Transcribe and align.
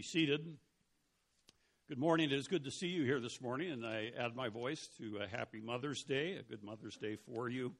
be 0.00 0.04
seated. 0.04 0.56
Good 1.86 1.98
morning. 1.98 2.30
It 2.30 2.32
is 2.32 2.48
good 2.48 2.64
to 2.64 2.70
see 2.70 2.86
you 2.86 3.04
here 3.04 3.20
this 3.20 3.38
morning, 3.38 3.70
and 3.70 3.84
I 3.84 4.12
add 4.18 4.34
my 4.34 4.48
voice 4.48 4.88
to 4.96 5.18
a 5.18 5.28
happy 5.28 5.60
Mother's 5.60 6.04
Day, 6.04 6.36
a 6.36 6.42
good 6.42 6.64
Mother's 6.64 6.96
Day 6.96 7.16
for 7.16 7.50
you. 7.50 7.74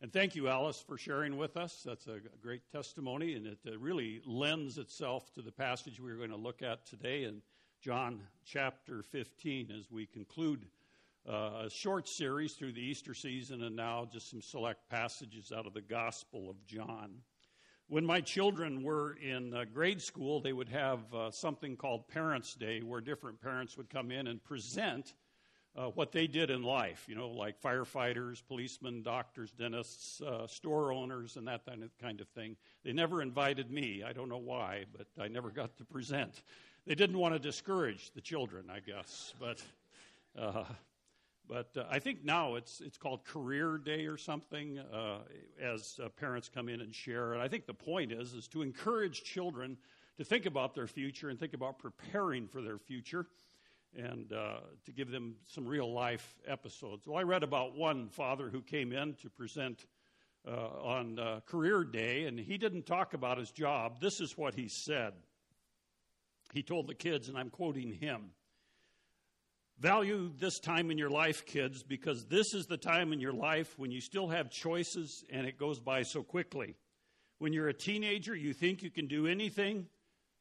And 0.00 0.12
thank 0.12 0.36
you, 0.36 0.46
Alice, 0.46 0.84
for 0.86 0.96
sharing 0.96 1.36
with 1.36 1.56
us. 1.56 1.82
That's 1.84 2.06
a 2.06 2.20
great 2.40 2.62
testimony, 2.70 3.34
and 3.34 3.44
it 3.44 3.58
uh, 3.66 3.76
really 3.76 4.22
lends 4.24 4.78
itself 4.78 5.32
to 5.32 5.42
the 5.42 5.50
passage 5.50 5.98
we're 5.98 6.16
going 6.16 6.30
to 6.30 6.36
look 6.36 6.62
at 6.62 6.86
today 6.86 7.24
in 7.24 7.42
John 7.82 8.20
chapter 8.46 9.02
15 9.02 9.72
as 9.76 9.90
we 9.90 10.06
conclude 10.06 10.66
uh, 11.28 11.64
a 11.64 11.70
short 11.70 12.08
series 12.08 12.52
through 12.52 12.74
the 12.74 12.86
Easter 12.86 13.14
season 13.14 13.64
and 13.64 13.74
now 13.74 14.08
just 14.12 14.30
some 14.30 14.42
select 14.42 14.88
passages 14.90 15.50
out 15.50 15.66
of 15.66 15.74
the 15.74 15.82
Gospel 15.82 16.48
of 16.48 16.64
John. 16.66 17.16
When 17.88 18.06
my 18.06 18.22
children 18.22 18.82
were 18.82 19.16
in 19.22 19.52
uh, 19.52 19.64
grade 19.72 20.00
school, 20.00 20.40
they 20.40 20.54
would 20.54 20.70
have 20.70 21.00
uh, 21.14 21.30
something 21.30 21.76
called 21.76 22.08
Parents' 22.08 22.54
Day, 22.54 22.80
where 22.80 23.02
different 23.02 23.40
parents 23.40 23.76
would 23.76 23.90
come 23.90 24.10
in 24.10 24.26
and 24.26 24.42
present 24.42 25.12
uh, 25.76 25.88
what 25.88 26.10
they 26.10 26.26
did 26.26 26.50
in 26.50 26.62
life, 26.62 27.04
you 27.08 27.14
know, 27.14 27.28
like 27.28 27.60
firefighters, 27.60 28.42
policemen, 28.46 29.02
doctors, 29.02 29.50
dentists, 29.50 30.22
uh, 30.22 30.46
store 30.46 30.92
owners, 30.92 31.36
and 31.36 31.46
that 31.46 31.62
kind 32.00 32.20
of 32.20 32.28
thing. 32.28 32.56
They 32.84 32.92
never 32.92 33.20
invited 33.20 33.70
me. 33.70 34.02
I 34.02 34.12
don't 34.12 34.28
know 34.28 34.38
why, 34.38 34.84
but 34.96 35.06
I 35.22 35.28
never 35.28 35.50
got 35.50 35.76
to 35.78 35.84
present. 35.84 36.42
They 36.86 36.94
didn't 36.94 37.18
want 37.18 37.34
to 37.34 37.38
discourage 37.38 38.12
the 38.14 38.20
children, 38.20 38.66
I 38.70 38.80
guess. 38.80 39.34
But 39.38 39.62
uh, 40.38 40.64
but 41.48 41.76
uh, 41.76 41.84
I 41.90 41.98
think 41.98 42.24
now 42.24 42.54
it's 42.54 42.80
it's 42.80 42.96
called 42.96 43.24
Career 43.24 43.78
Day 43.78 44.06
or 44.06 44.16
something, 44.16 44.78
uh, 44.78 45.18
as 45.60 46.00
uh, 46.02 46.08
parents 46.08 46.50
come 46.52 46.68
in 46.68 46.80
and 46.80 46.94
share. 46.94 47.32
And 47.34 47.42
I 47.42 47.48
think 47.48 47.66
the 47.66 47.74
point 47.74 48.12
is 48.12 48.34
is 48.34 48.48
to 48.48 48.62
encourage 48.62 49.24
children 49.24 49.76
to 50.16 50.24
think 50.24 50.46
about 50.46 50.74
their 50.74 50.86
future 50.86 51.28
and 51.28 51.38
think 51.38 51.54
about 51.54 51.78
preparing 51.78 52.46
for 52.46 52.62
their 52.62 52.78
future, 52.78 53.26
and 53.96 54.32
uh, 54.32 54.60
to 54.84 54.92
give 54.92 55.10
them 55.10 55.34
some 55.46 55.66
real 55.66 55.92
life 55.92 56.36
episodes. 56.46 57.06
Well, 57.06 57.18
I 57.18 57.22
read 57.22 57.42
about 57.42 57.76
one 57.76 58.08
father 58.08 58.48
who 58.48 58.62
came 58.62 58.92
in 58.92 59.14
to 59.22 59.28
present 59.28 59.86
uh, 60.46 60.50
on 60.50 61.18
uh, 61.18 61.40
Career 61.46 61.84
Day, 61.84 62.24
and 62.24 62.38
he 62.38 62.58
didn't 62.58 62.86
talk 62.86 63.14
about 63.14 63.38
his 63.38 63.50
job. 63.50 64.00
This 64.00 64.20
is 64.20 64.36
what 64.36 64.54
he 64.54 64.68
said. 64.68 65.14
He 66.52 66.62
told 66.62 66.86
the 66.86 66.94
kids, 66.94 67.28
and 67.28 67.36
I'm 67.36 67.50
quoting 67.50 67.92
him. 67.92 68.30
Value 69.78 70.30
this 70.38 70.60
time 70.60 70.90
in 70.90 70.98
your 70.98 71.10
life, 71.10 71.44
kids, 71.44 71.82
because 71.82 72.26
this 72.26 72.54
is 72.54 72.66
the 72.66 72.76
time 72.76 73.12
in 73.12 73.20
your 73.20 73.32
life 73.32 73.78
when 73.78 73.90
you 73.90 74.00
still 74.00 74.28
have 74.28 74.50
choices 74.50 75.24
and 75.30 75.46
it 75.46 75.58
goes 75.58 75.80
by 75.80 76.02
so 76.02 76.22
quickly. 76.22 76.76
When 77.38 77.52
you're 77.52 77.68
a 77.68 77.74
teenager, 77.74 78.36
you 78.36 78.52
think 78.52 78.82
you 78.82 78.90
can 78.90 79.06
do 79.08 79.26
anything, 79.26 79.86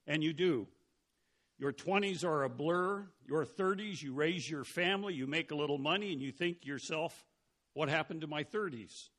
and 0.05 0.23
you 0.23 0.33
do. 0.33 0.67
Your 1.57 1.73
20s 1.73 2.23
are 2.23 2.43
a 2.43 2.49
blur. 2.49 3.07
Your 3.27 3.45
30s, 3.45 4.01
you 4.01 4.13
raise 4.13 4.49
your 4.49 4.63
family, 4.63 5.13
you 5.13 5.25
make 5.25 5.51
a 5.51 5.55
little 5.55 5.77
money, 5.77 6.13
and 6.13 6.21
you 6.21 6.31
think 6.31 6.65
yourself, 6.65 7.25
what 7.73 7.89
happened 7.89 8.21
to 8.21 8.27
my 8.27 8.43
30s? 8.43 9.09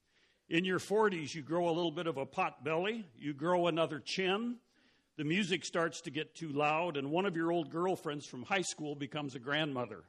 In 0.49 0.65
your 0.65 0.79
40s, 0.79 1.35
you 1.35 1.43
grow 1.43 1.69
a 1.69 1.73
little 1.73 1.91
bit 1.91 2.07
of 2.07 2.19
a 2.19 2.27
pot 2.27 2.63
belly, 2.63 3.05
you 3.17 3.33
grow 3.35 3.67
another 3.67 3.99
chin, 3.99 4.57
the 5.17 5.25
music 5.25 5.65
starts 5.65 6.01
to 6.03 6.11
get 6.11 6.35
too 6.35 6.49
loud, 6.49 6.97
and 6.97 7.11
one 7.11 7.27
of 7.27 7.37
your 7.37 7.53
old 7.53 7.71
girlfriends 7.71 8.27
from 8.27 8.43
high 8.43 8.63
school 8.63 8.95
becomes 8.95 9.35
a 9.35 9.39
grandmother. 9.39 10.05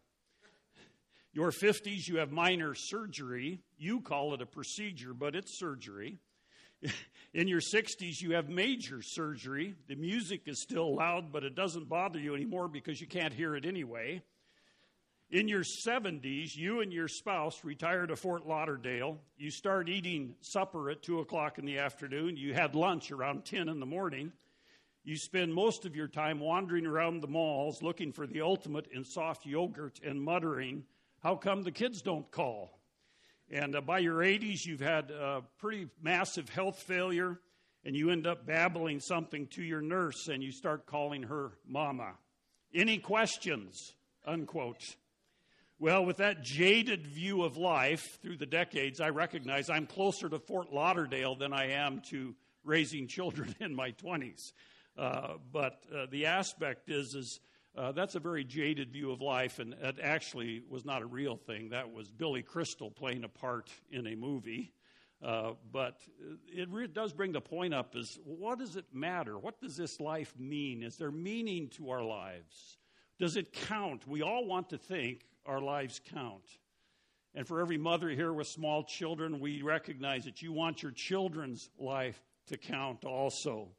Your 1.34 1.52
50s, 1.52 2.08
you 2.08 2.18
have 2.18 2.32
minor 2.32 2.74
surgery. 2.74 3.60
You 3.78 4.02
call 4.02 4.34
it 4.34 4.42
a 4.42 4.46
procedure, 4.46 5.14
but 5.14 5.36
it's 5.36 5.60
surgery. 5.60 6.18
In 7.34 7.48
your 7.48 7.60
60s, 7.60 8.22
you 8.22 8.34
have 8.34 8.48
major 8.48 9.02
surgery. 9.02 9.76
The 9.88 9.96
music 9.96 10.44
is 10.48 10.62
still 10.62 10.96
loud, 10.96 11.32
but 11.32 11.44
it 11.44 11.56
doesn't 11.56 11.90
bother 11.90 12.20
you 12.20 12.36
anymore 12.36 12.68
because 12.68 13.02
you 13.02 13.08
can't 13.08 13.34
hear 13.34 13.56
it 13.56 13.66
anyway. 13.66 14.22
In 15.30 15.48
your 15.48 15.64
70s, 15.64 16.56
you 16.56 16.82
and 16.82 16.94
your 16.94 17.08
spouse 17.08 17.64
retire 17.64 18.06
to 18.08 18.16
Fort 18.16 18.48
Lauderdale. 18.48 19.20
You 19.38 19.52
start 19.52 19.90
eating 19.90 20.36
supper 20.42 20.90
at 20.90 21.02
2 21.02 21.20
o'clock 21.20 21.58
in 21.58 21.66
the 21.66 21.80
afternoon. 21.80 22.38
You 22.38 22.54
had 22.54 22.76
lunch 22.76 23.12
around 23.12 23.44
10 23.44 23.68
in 23.68 23.80
the 23.80 23.86
morning. 23.86 24.32
You 25.08 25.18
spend 25.18 25.54
most 25.54 25.86
of 25.86 25.96
your 25.96 26.08
time 26.08 26.40
wandering 26.40 26.88
around 26.88 27.22
the 27.22 27.28
malls 27.28 27.84
looking 27.84 28.12
for 28.12 28.26
the 28.26 28.42
ultimate 28.42 28.88
in 28.92 29.06
soft 29.06 29.46
yogurt 29.46 30.00
and 30.04 30.20
muttering, 30.20 30.84
How 31.22 31.36
come 31.36 31.62
the 31.62 31.72
kids 31.72 32.02
don't 32.02 32.30
call? 32.32 32.80
And 33.52 33.76
uh, 33.76 33.82
by 33.82 34.00
your 34.00 34.22
80s, 34.22 34.66
you've 34.66 34.80
had 34.80 35.12
a 35.12 35.44
pretty 35.60 35.90
massive 36.02 36.50
health 36.50 36.80
failure, 36.80 37.40
and 37.84 37.96
you 37.96 38.10
end 38.10 38.26
up 38.26 38.48
babbling 38.48 39.00
something 39.00 39.46
to 39.50 39.62
your 39.62 39.80
nurse, 39.80 40.28
and 40.28 40.42
you 40.42 40.52
start 40.52 40.88
calling 40.88 41.22
her 41.22 41.52
mama. 41.68 42.14
Any 42.74 42.98
questions? 42.98 43.94
Unquote. 44.26 44.82
Well, 45.78 46.04
with 46.04 46.18
that 46.18 46.42
jaded 46.42 47.06
view 47.06 47.44
of 47.44 47.58
life 47.58 48.18
through 48.24 48.38
the 48.38 48.48
decades, 48.48 49.00
I 49.00 49.10
recognize 49.10 49.70
I'm 49.70 49.86
closer 49.86 50.30
to 50.30 50.40
Fort 50.40 50.74
Lauderdale 50.74 51.36
than 51.36 51.54
I 51.54 51.74
am 51.74 52.02
to 52.10 52.34
raising 52.64 53.08
children 53.08 53.54
in 53.60 53.76
my 53.76 53.92
20s. 53.92 54.52
Uh, 54.98 55.34
but 55.52 55.84
uh, 55.94 56.06
the 56.10 56.26
aspect 56.26 56.90
is, 56.90 57.16
is 57.16 57.40
uh, 57.78 57.92
that's 57.92 58.16
a 58.16 58.20
very 58.20 58.44
jaded 58.44 58.92
view 58.92 59.12
of 59.12 59.22
life, 59.22 59.60
and 59.60 59.74
it 59.74 59.98
actually 60.02 60.62
was 60.70 60.86
not 60.86 61.02
a 61.02 61.06
real 61.06 61.36
thing. 61.36 61.70
That 61.70 61.92
was 61.92 62.10
Billy 62.10 62.42
Crystal 62.42 62.90
playing 62.90 63.24
a 63.24 63.30
part 63.30 63.70
in 63.92 64.08
a 64.08 64.16
movie. 64.16 64.74
Uh, 65.24 65.54
but 65.72 66.02
it 66.48 66.70
re- 66.70 66.88
does 66.88 67.14
bring 67.14 67.32
the 67.32 67.42
point 67.42 67.74
up 67.74 67.96
is 67.96 68.20
what 68.26 68.60
does 68.60 68.76
it 68.76 68.86
matter? 68.94 69.40
What 69.40 69.60
does 69.60 69.76
this 69.76 70.00
life 70.00 70.34
mean? 70.38 70.84
Is 70.84 70.98
there 70.98 71.12
meaning 71.12 71.70
to 71.78 71.90
our 71.90 72.04
lives? 72.04 72.78
Does 73.18 73.38
it 73.38 73.54
count? 73.54 74.08
We 74.08 74.22
all 74.22 74.46
want 74.46 74.70
to 74.70 74.78
think 74.78 75.26
our 75.46 75.62
lives 75.62 76.02
count. 76.14 76.44
And 77.34 77.48
for 77.48 77.60
every 77.60 77.78
mother 77.78 78.10
here 78.10 78.32
with 78.34 78.48
small 78.48 78.84
children, 78.84 79.40
we 79.40 79.62
recognize 79.62 80.26
that 80.26 80.42
you 80.42 80.54
want 80.54 80.84
your 80.84 80.92
children's 80.92 81.70
life 81.78 82.22
to 82.48 82.58
count 82.58 83.04
also. 83.04 83.70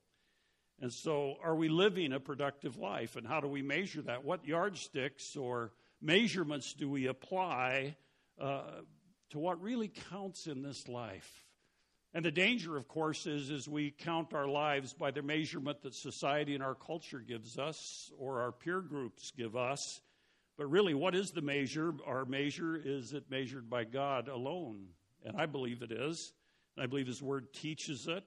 And 0.80 0.92
so, 0.92 1.36
are 1.42 1.54
we 1.54 1.68
living 1.68 2.12
a 2.12 2.20
productive 2.20 2.76
life? 2.76 3.16
And 3.16 3.26
how 3.26 3.40
do 3.40 3.48
we 3.48 3.62
measure 3.62 4.02
that? 4.02 4.24
What 4.24 4.46
yardsticks 4.46 5.34
or 5.34 5.72
measurements 6.02 6.74
do 6.74 6.90
we 6.90 7.06
apply 7.06 7.96
uh, 8.38 8.82
to 9.30 9.38
what 9.38 9.62
really 9.62 9.88
counts 10.10 10.46
in 10.46 10.62
this 10.62 10.86
life? 10.86 11.46
And 12.12 12.24
the 12.24 12.30
danger, 12.30 12.76
of 12.76 12.88
course, 12.88 13.26
is, 13.26 13.50
as 13.50 13.68
we 13.68 13.90
count 13.90 14.32
our 14.32 14.48
lives 14.48 14.92
by 14.92 15.10
the 15.10 15.22
measurement 15.22 15.82
that 15.82 15.94
society 15.94 16.54
and 16.54 16.62
our 16.62 16.74
culture 16.74 17.20
gives 17.20 17.58
us 17.58 18.10
or 18.18 18.40
our 18.42 18.52
peer 18.52 18.80
groups 18.80 19.32
give 19.36 19.56
us. 19.56 20.00
But 20.56 20.70
really, 20.70 20.94
what 20.94 21.14
is 21.14 21.30
the 21.30 21.42
measure? 21.42 21.94
Our 22.06 22.24
measure 22.24 22.80
is 22.82 23.12
it 23.12 23.30
measured 23.30 23.68
by 23.68 23.84
God 23.84 24.28
alone. 24.28 24.86
And 25.24 25.36
I 25.38 25.46
believe 25.46 25.82
it 25.82 25.92
is. 25.92 26.32
And 26.76 26.84
I 26.84 26.86
believe 26.86 27.06
His 27.06 27.22
Word 27.22 27.52
teaches 27.52 28.06
it. 28.08 28.24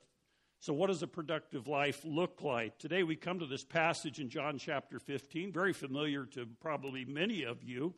So, 0.62 0.74
what 0.74 0.88
does 0.88 1.02
a 1.02 1.08
productive 1.08 1.70
life 1.70 2.02
look 2.04 2.42
like? 2.42 2.78
Today, 2.80 3.04
we 3.04 3.16
come 3.16 3.40
to 3.40 3.46
this 3.46 3.64
passage 3.64 4.20
in 4.20 4.30
John 4.30 4.58
chapter 4.58 5.00
15, 5.00 5.54
very 5.54 5.72
familiar 5.72 6.26
to 6.34 6.46
probably 6.60 7.06
many 7.06 7.44
of 7.44 7.64
you. 7.64 7.94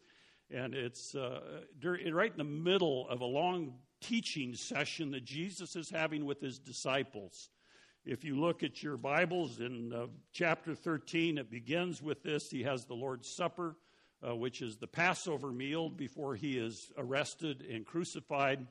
And 0.51 0.75
it's 0.75 1.15
uh, 1.15 1.61
right 1.83 2.31
in 2.31 2.37
the 2.37 2.43
middle 2.43 3.09
of 3.09 3.21
a 3.21 3.25
long 3.25 3.73
teaching 3.99 4.53
session 4.53 5.09
that 5.09 5.25
Jesus 5.25 5.75
is 5.75 5.89
having 5.89 6.23
with 6.23 6.39
his 6.39 6.59
disciples. 6.59 7.49
If 8.05 8.23
you 8.23 8.39
look 8.39 8.61
at 8.61 8.83
your 8.83 8.97
Bibles 8.97 9.59
in 9.59 9.91
uh, 9.91 10.05
chapter 10.31 10.75
13, 10.75 11.39
it 11.39 11.49
begins 11.49 11.99
with 11.99 12.21
this. 12.21 12.51
He 12.51 12.61
has 12.61 12.85
the 12.85 12.93
Lord's 12.93 13.27
Supper, 13.27 13.75
uh, 14.21 14.35
which 14.35 14.61
is 14.61 14.77
the 14.77 14.85
Passover 14.85 15.51
meal 15.51 15.89
before 15.89 16.35
he 16.35 16.59
is 16.59 16.91
arrested 16.95 17.65
and 17.67 17.87
crucified. 17.87 18.67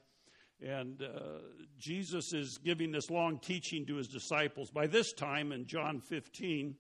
And 0.62 1.03
uh, 1.03 1.38
Jesus 1.78 2.32
is 2.32 2.59
giving 2.59 2.93
this 2.93 3.10
long 3.10 3.38
teaching 3.38 3.87
to 3.87 3.97
his 3.97 4.09
disciples. 4.09 4.71
By 4.71 4.87
this 4.87 5.12
time 5.12 5.53
in 5.53 5.66
John 5.66 6.00
15, 6.00 6.75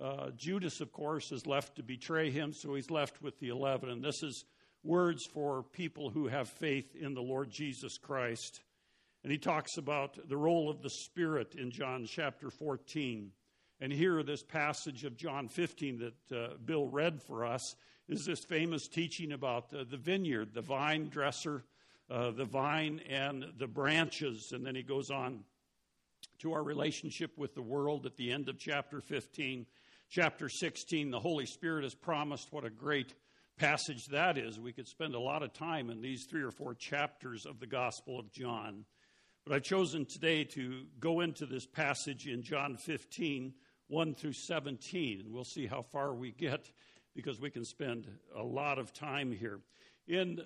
uh, 0.00 0.30
Judas, 0.36 0.80
of 0.82 0.92
course, 0.92 1.32
is 1.32 1.46
left 1.46 1.76
to 1.76 1.82
betray 1.82 2.30
him, 2.30 2.52
so 2.52 2.74
he's 2.74 2.90
left 2.90 3.22
with 3.22 3.38
the 3.40 3.48
11. 3.48 3.88
And 3.88 4.04
this 4.04 4.22
is 4.22 4.44
words 4.82 5.24
for 5.24 5.62
people 5.62 6.10
who 6.10 6.28
have 6.28 6.48
faith 6.48 6.94
in 6.94 7.14
the 7.14 7.22
Lord 7.22 7.50
Jesus 7.50 7.96
Christ. 7.96 8.60
And 9.22 9.32
he 9.32 9.38
talks 9.38 9.78
about 9.78 10.18
the 10.28 10.36
role 10.36 10.68
of 10.68 10.82
the 10.82 10.90
Spirit 10.90 11.54
in 11.54 11.70
John 11.70 12.04
chapter 12.06 12.50
14. 12.50 13.32
And 13.80 13.92
here, 13.92 14.22
this 14.22 14.42
passage 14.42 15.04
of 15.04 15.16
John 15.16 15.48
15 15.48 15.98
that 15.98 16.36
uh, 16.36 16.54
Bill 16.64 16.86
read 16.86 17.22
for 17.22 17.44
us 17.44 17.76
is 18.08 18.26
this 18.26 18.44
famous 18.44 18.88
teaching 18.88 19.32
about 19.32 19.72
uh, 19.74 19.84
the 19.88 19.96
vineyard, 19.96 20.54
the 20.54 20.62
vine 20.62 21.08
dresser 21.08 21.64
uh, 22.10 22.30
the 22.30 22.44
vine 22.44 23.00
and 23.08 23.44
the 23.58 23.66
branches. 23.66 24.52
And 24.52 24.64
then 24.64 24.74
he 24.74 24.82
goes 24.82 25.10
on 25.10 25.40
to 26.40 26.52
our 26.52 26.62
relationship 26.62 27.36
with 27.36 27.54
the 27.54 27.62
world 27.62 28.06
at 28.06 28.16
the 28.16 28.32
end 28.32 28.48
of 28.48 28.58
chapter 28.58 29.00
15. 29.00 29.66
Chapter 30.08 30.48
16, 30.48 31.10
the 31.10 31.18
Holy 31.18 31.46
Spirit 31.46 31.82
has 31.82 31.94
promised. 31.94 32.52
What 32.52 32.64
a 32.64 32.70
great 32.70 33.14
passage 33.56 34.06
that 34.06 34.38
is. 34.38 34.60
We 34.60 34.72
could 34.72 34.86
spend 34.86 35.14
a 35.14 35.20
lot 35.20 35.42
of 35.42 35.52
time 35.52 35.90
in 35.90 36.00
these 36.00 36.26
three 36.30 36.42
or 36.42 36.50
four 36.50 36.74
chapters 36.74 37.46
of 37.46 37.58
the 37.58 37.66
Gospel 37.66 38.20
of 38.20 38.30
John. 38.30 38.84
But 39.44 39.54
I've 39.54 39.62
chosen 39.62 40.04
today 40.04 40.44
to 40.44 40.82
go 41.00 41.20
into 41.20 41.46
this 41.46 41.66
passage 41.66 42.26
in 42.26 42.42
John 42.42 42.76
15 42.76 43.54
1 43.88 44.14
through 44.14 44.32
17. 44.32 45.20
And 45.20 45.32
we'll 45.32 45.44
see 45.44 45.66
how 45.66 45.82
far 45.82 46.14
we 46.14 46.32
get 46.32 46.70
because 47.14 47.40
we 47.40 47.50
can 47.50 47.64
spend 47.64 48.08
a 48.36 48.42
lot 48.42 48.78
of 48.78 48.92
time 48.92 49.32
here. 49.32 49.60
In, 50.08 50.40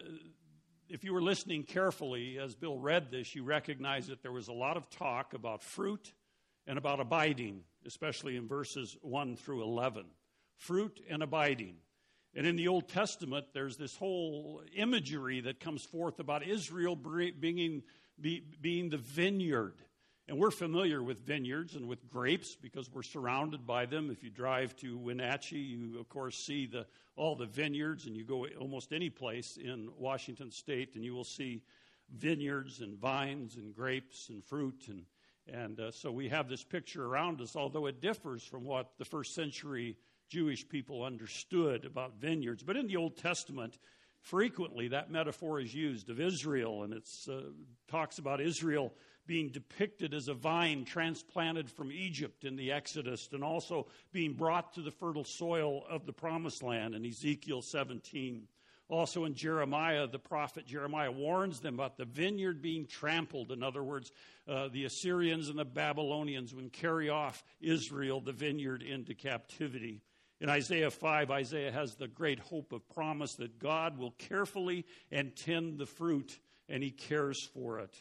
if 0.91 1.05
you 1.05 1.15
were 1.15 1.23
listening 1.23 1.63
carefully 1.63 2.39
as 2.39 2.55
Bill 2.55 2.77
read 2.77 3.11
this, 3.11 3.35
you 3.35 3.45
recognize 3.45 4.09
that 4.09 4.23
there 4.23 4.33
was 4.33 4.49
a 4.49 4.53
lot 4.53 4.77
of 4.77 4.91
talk 4.91 5.35
about 5.35 5.63
fruit 5.63 6.13
and 6.67 6.77
about 6.77 7.01
abiding, 7.01 7.63
especially 7.87 8.37
in 8.37 8.49
verses 8.49 8.97
1 9.03 9.37
through 9.37 9.63
11. 9.63 10.05
Fruit 10.57 11.01
and 11.09 11.23
abiding. 11.23 11.77
And 12.35 12.47
in 12.47 12.57
the 12.57 12.69
Old 12.69 12.89
Testament, 12.89 13.47
there's 13.55 13.77
this 13.77 13.97
whole 13.97 14.63
imagery 14.75 15.41
that 15.43 15.61
comes 15.61 15.85
forth 15.85 16.19
about 16.19 16.47
Israel 16.47 16.97
being, 16.97 17.83
being 18.61 18.91
the 18.91 18.97
vineyard. 18.99 19.75
And 20.31 20.39
we're 20.39 20.53
familiar 20.53 21.03
with 21.03 21.27
vineyards 21.27 21.75
and 21.75 21.89
with 21.89 22.09
grapes 22.09 22.55
because 22.55 22.89
we're 22.89 23.03
surrounded 23.03 23.67
by 23.67 23.85
them. 23.85 24.13
If 24.13 24.23
you 24.23 24.31
drive 24.31 24.77
to 24.77 24.97
Wenatchee, 24.97 25.59
you, 25.59 25.99
of 25.99 26.09
course, 26.09 26.39
see 26.39 26.67
the, 26.67 26.87
all 27.17 27.35
the 27.35 27.47
vineyards, 27.47 28.07
and 28.07 28.17
you 28.17 28.23
go 28.23 28.47
almost 28.61 28.93
any 28.93 29.11
place 29.11 29.59
in 29.61 29.89
Washington 29.99 30.53
state, 30.53 30.95
and 30.95 31.05
you 31.05 31.17
will 31.17 31.25
see 31.25 31.65
vineyards 32.17 32.81
and 32.81 32.97
vines 32.97 33.57
and 33.57 33.75
grapes 33.75 34.29
and 34.29 34.45
fruit. 34.45 34.87
And, 34.87 35.03
and 35.53 35.81
uh, 35.81 35.91
so 35.91 36.13
we 36.13 36.29
have 36.29 36.49
this 36.49 36.63
picture 36.63 37.07
around 37.07 37.41
us, 37.41 37.57
although 37.57 37.87
it 37.87 38.01
differs 38.01 38.45
from 38.45 38.63
what 38.63 38.93
the 38.99 39.05
first 39.05 39.35
century 39.35 39.97
Jewish 40.29 40.69
people 40.69 41.03
understood 41.03 41.85
about 41.85 42.21
vineyards. 42.21 42.63
But 42.63 42.77
in 42.77 42.87
the 42.87 42.99
Old 42.99 43.17
Testament, 43.17 43.81
frequently 44.21 44.87
that 44.87 45.11
metaphor 45.11 45.59
is 45.59 45.75
used 45.75 46.09
of 46.09 46.21
Israel, 46.21 46.85
and 46.85 46.93
it 46.93 47.09
uh, 47.29 47.51
talks 47.89 48.19
about 48.19 48.41
Israel 48.41 48.93
being 49.31 49.49
depicted 49.49 50.13
as 50.13 50.27
a 50.27 50.35
vine 50.35 50.85
transplanted 50.85 51.71
from 51.71 51.93
Egypt 51.93 52.43
in 52.43 52.57
the 52.57 52.73
Exodus, 52.73 53.29
and 53.31 53.45
also 53.45 53.87
being 54.11 54.33
brought 54.33 54.73
to 54.73 54.83
the 54.83 54.91
fertile 54.91 55.23
soil 55.23 55.85
of 55.89 56.05
the 56.05 56.13
promised 56.13 56.65
land 56.65 56.97
in 56.97 57.07
Ezekiel 57.07 57.63
17. 57.63 58.49
Also 58.89 59.27
in 59.27 59.35
Jeremiah, 59.37 60.09
the 60.09 60.19
prophet 60.19 60.67
Jeremiah 60.67 61.13
warns 61.13 61.61
them 61.61 61.75
about 61.75 61.97
the 61.97 62.07
vineyard 62.07 62.61
being 62.61 62.87
trampled. 62.87 63.53
In 63.53 63.63
other 63.63 63.85
words, 63.85 64.11
uh, 64.49 64.67
the 64.67 64.85
Assyrians 64.85 65.49
and 65.49 65.61
the 65.61 65.65
Babylonians 65.65 66.53
would 66.53 66.73
carry 66.73 67.09
off 67.09 67.45
Israel, 67.61 68.21
the 68.21 68.33
vineyard, 68.33 68.83
into 68.83 69.15
captivity. 69.15 70.03
In 70.41 70.49
Isaiah 70.49 70.91
5, 70.91 71.31
Isaiah 71.31 71.71
has 71.71 71.95
the 71.95 72.09
great 72.09 72.41
hope 72.41 72.73
of 72.73 72.89
promise 72.89 73.37
that 73.37 73.61
God 73.61 73.97
will 73.97 74.11
carefully 74.19 74.87
and 75.13 75.37
tend 75.37 75.79
the 75.79 75.87
fruit, 75.87 76.41
and 76.69 76.83
he 76.83 76.91
cares 76.91 77.49
for 77.55 77.79
it. 77.79 77.97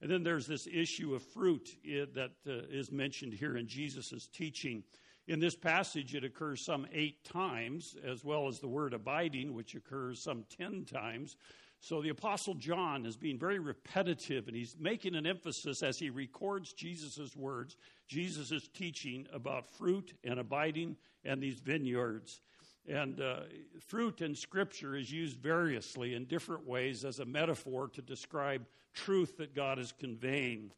And 0.00 0.10
then 0.10 0.22
there's 0.22 0.46
this 0.46 0.68
issue 0.72 1.14
of 1.14 1.22
fruit 1.22 1.76
that 2.14 2.30
uh, 2.48 2.94
mentioned 2.94 3.34
here 3.34 3.56
in 3.56 3.66
Jesus' 3.66 4.28
teaching. 4.32 4.84
In 5.26 5.40
this 5.40 5.56
passage, 5.56 6.14
it 6.14 6.24
occurs 6.24 6.64
some 6.64 6.86
eight 6.92 7.24
times, 7.24 7.96
as 8.04 8.24
well 8.24 8.48
as 8.48 8.60
the 8.60 8.68
word 8.68 8.94
abiding, 8.94 9.54
which 9.54 9.74
occurs 9.74 10.22
some 10.22 10.44
ten 10.48 10.84
times. 10.84 11.36
So 11.80 12.02
the 12.02 12.08
Apostle 12.08 12.54
John 12.54 13.06
is 13.06 13.16
being 13.16 13.38
very 13.38 13.58
repetitive, 13.58 14.48
and 14.48 14.56
he's 14.56 14.76
making 14.78 15.14
an 15.14 15.26
emphasis 15.26 15.82
as 15.82 15.98
he 15.98 16.10
records 16.10 16.72
Jesus' 16.72 17.36
words, 17.36 17.76
Jesus' 18.08 18.68
teaching 18.68 19.26
about 19.32 19.66
fruit 19.66 20.14
and 20.24 20.40
abiding 20.40 20.96
and 21.24 21.40
these 21.40 21.60
vineyards. 21.60 22.40
And 22.88 23.20
uh, 23.20 23.40
fruit 23.86 24.22
in 24.22 24.34
Scripture 24.34 24.96
is 24.96 25.12
used 25.12 25.36
variously 25.36 26.14
in 26.14 26.24
different 26.24 26.66
ways 26.66 27.04
as 27.04 27.18
a 27.18 27.24
metaphor 27.24 27.88
to 27.88 28.00
describe 28.00 28.66
truth 28.98 29.36
that 29.38 29.54
God 29.54 29.78
is 29.78 29.92
conveying. 29.92 30.72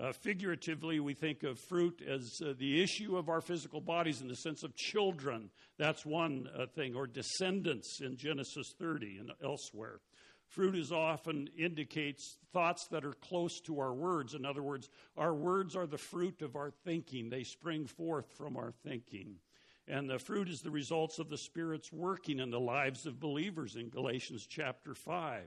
Uh, 0.00 0.12
figuratively, 0.12 0.98
we 0.98 1.14
think 1.14 1.42
of 1.44 1.58
fruit 1.58 2.02
as 2.06 2.40
uh, 2.42 2.52
the 2.58 2.82
issue 2.82 3.16
of 3.16 3.28
our 3.28 3.40
physical 3.40 3.80
bodies 3.80 4.20
in 4.20 4.28
the 4.28 4.34
sense 4.34 4.62
of 4.62 4.74
children. 4.74 5.50
That's 5.78 6.04
one 6.04 6.48
uh, 6.56 6.66
thing, 6.66 6.94
or 6.94 7.06
descendants 7.06 8.00
in 8.00 8.16
Genesis 8.16 8.74
30 8.78 9.18
and 9.18 9.32
elsewhere. 9.42 10.00
Fruit 10.48 10.76
is 10.76 10.92
often 10.92 11.48
indicates 11.56 12.38
thoughts 12.52 12.86
that 12.90 13.04
are 13.04 13.14
close 13.14 13.60
to 13.62 13.80
our 13.80 13.92
words. 13.92 14.34
In 14.34 14.44
other 14.44 14.62
words, 14.62 14.88
our 15.16 15.34
words 15.34 15.76
are 15.76 15.86
the 15.86 15.98
fruit 15.98 16.42
of 16.42 16.56
our 16.56 16.70
thinking, 16.84 17.28
they 17.28 17.44
spring 17.44 17.86
forth 17.86 18.30
from 18.36 18.56
our 18.56 18.72
thinking. 18.84 19.36
And 19.86 20.08
the 20.08 20.18
fruit 20.18 20.48
is 20.48 20.60
the 20.60 20.70
results 20.70 21.18
of 21.18 21.28
the 21.28 21.38
Spirit's 21.38 21.92
working 21.92 22.40
in 22.40 22.50
the 22.50 22.60
lives 22.60 23.06
of 23.06 23.20
believers 23.20 23.76
in 23.76 23.90
Galatians 23.90 24.46
chapter 24.48 24.94
5. 24.94 25.42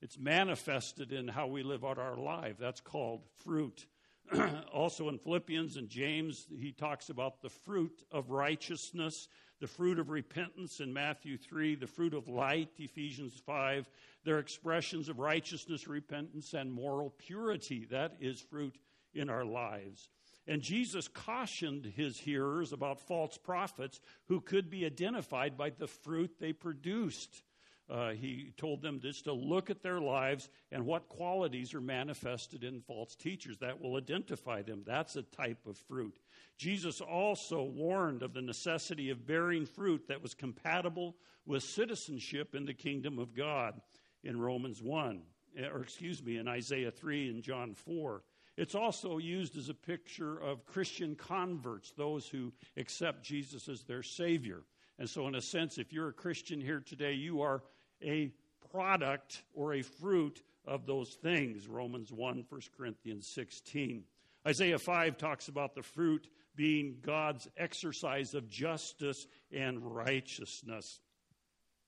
It's 0.00 0.18
manifested 0.18 1.12
in 1.12 1.28
how 1.28 1.46
we 1.48 1.62
live 1.62 1.84
out 1.84 1.98
our 1.98 2.16
life. 2.16 2.56
That's 2.58 2.80
called 2.80 3.22
fruit. 3.44 3.86
also 4.72 5.08
in 5.08 5.18
Philippians 5.18 5.76
and 5.76 5.88
James, 5.88 6.46
he 6.60 6.72
talks 6.72 7.08
about 7.08 7.40
the 7.40 7.48
fruit 7.48 8.04
of 8.12 8.30
righteousness, 8.30 9.28
the 9.60 9.66
fruit 9.66 9.98
of 9.98 10.10
repentance 10.10 10.80
in 10.80 10.92
Matthew 10.92 11.36
3, 11.36 11.74
the 11.74 11.86
fruit 11.86 12.14
of 12.14 12.28
light, 12.28 12.70
Ephesians 12.78 13.40
5. 13.44 13.88
They're 14.24 14.38
expressions 14.38 15.08
of 15.08 15.18
righteousness, 15.18 15.88
repentance, 15.88 16.54
and 16.54 16.72
moral 16.72 17.10
purity. 17.18 17.86
That 17.90 18.16
is 18.20 18.40
fruit 18.40 18.78
in 19.14 19.30
our 19.30 19.44
lives. 19.44 20.08
And 20.46 20.62
Jesus 20.62 21.08
cautioned 21.08 21.84
his 21.84 22.18
hearers 22.18 22.72
about 22.72 23.00
false 23.00 23.36
prophets 23.36 24.00
who 24.28 24.40
could 24.40 24.70
be 24.70 24.86
identified 24.86 25.58
by 25.58 25.70
the 25.70 25.86
fruit 25.86 26.36
they 26.38 26.52
produced. 26.52 27.42
Uh, 27.90 28.10
he 28.10 28.52
told 28.58 28.82
them 28.82 29.00
just 29.00 29.24
to 29.24 29.32
look 29.32 29.70
at 29.70 29.82
their 29.82 30.00
lives 30.00 30.50
and 30.70 30.84
what 30.84 31.08
qualities 31.08 31.72
are 31.72 31.80
manifested 31.80 32.62
in 32.62 32.82
false 32.82 33.14
teachers. 33.14 33.56
That 33.58 33.80
will 33.80 33.96
identify 33.96 34.60
them. 34.60 34.82
That's 34.86 35.16
a 35.16 35.22
type 35.22 35.66
of 35.66 35.78
fruit. 35.78 36.18
Jesus 36.58 37.00
also 37.00 37.62
warned 37.62 38.22
of 38.22 38.34
the 38.34 38.42
necessity 38.42 39.08
of 39.08 39.26
bearing 39.26 39.64
fruit 39.64 40.06
that 40.08 40.22
was 40.22 40.34
compatible 40.34 41.16
with 41.46 41.62
citizenship 41.62 42.54
in 42.54 42.66
the 42.66 42.74
kingdom 42.74 43.18
of 43.18 43.34
God 43.34 43.80
in 44.22 44.38
Romans 44.38 44.82
1, 44.82 45.22
eh, 45.56 45.66
or 45.66 45.80
excuse 45.80 46.22
me, 46.22 46.36
in 46.36 46.46
Isaiah 46.46 46.90
3 46.90 47.30
and 47.30 47.42
John 47.42 47.74
4. 47.74 48.22
It's 48.58 48.74
also 48.74 49.18
used 49.18 49.56
as 49.56 49.68
a 49.68 49.74
picture 49.74 50.36
of 50.38 50.66
Christian 50.66 51.14
converts, 51.14 51.92
those 51.92 52.28
who 52.28 52.52
accept 52.76 53.22
Jesus 53.22 53.68
as 53.68 53.84
their 53.84 54.02
Savior. 54.02 54.64
And 54.98 55.08
so, 55.08 55.28
in 55.28 55.36
a 55.36 55.40
sense, 55.40 55.78
if 55.78 55.92
you're 55.92 56.08
a 56.08 56.12
Christian 56.12 56.60
here 56.60 56.80
today, 56.80 57.12
you 57.12 57.40
are 57.40 57.62
a 58.02 58.30
product 58.70 59.42
or 59.54 59.74
a 59.74 59.82
fruit 59.82 60.42
of 60.66 60.86
those 60.86 61.16
things. 61.22 61.66
Romans 61.66 62.12
1, 62.12 62.44
1 62.48 62.60
Corinthians 62.76 63.30
16. 63.34 64.04
Isaiah 64.46 64.78
5 64.78 65.16
talks 65.16 65.48
about 65.48 65.74
the 65.74 65.82
fruit 65.82 66.28
being 66.54 66.98
God's 67.02 67.48
exercise 67.56 68.34
of 68.34 68.48
justice 68.48 69.26
and 69.52 69.94
righteousness. 69.94 71.00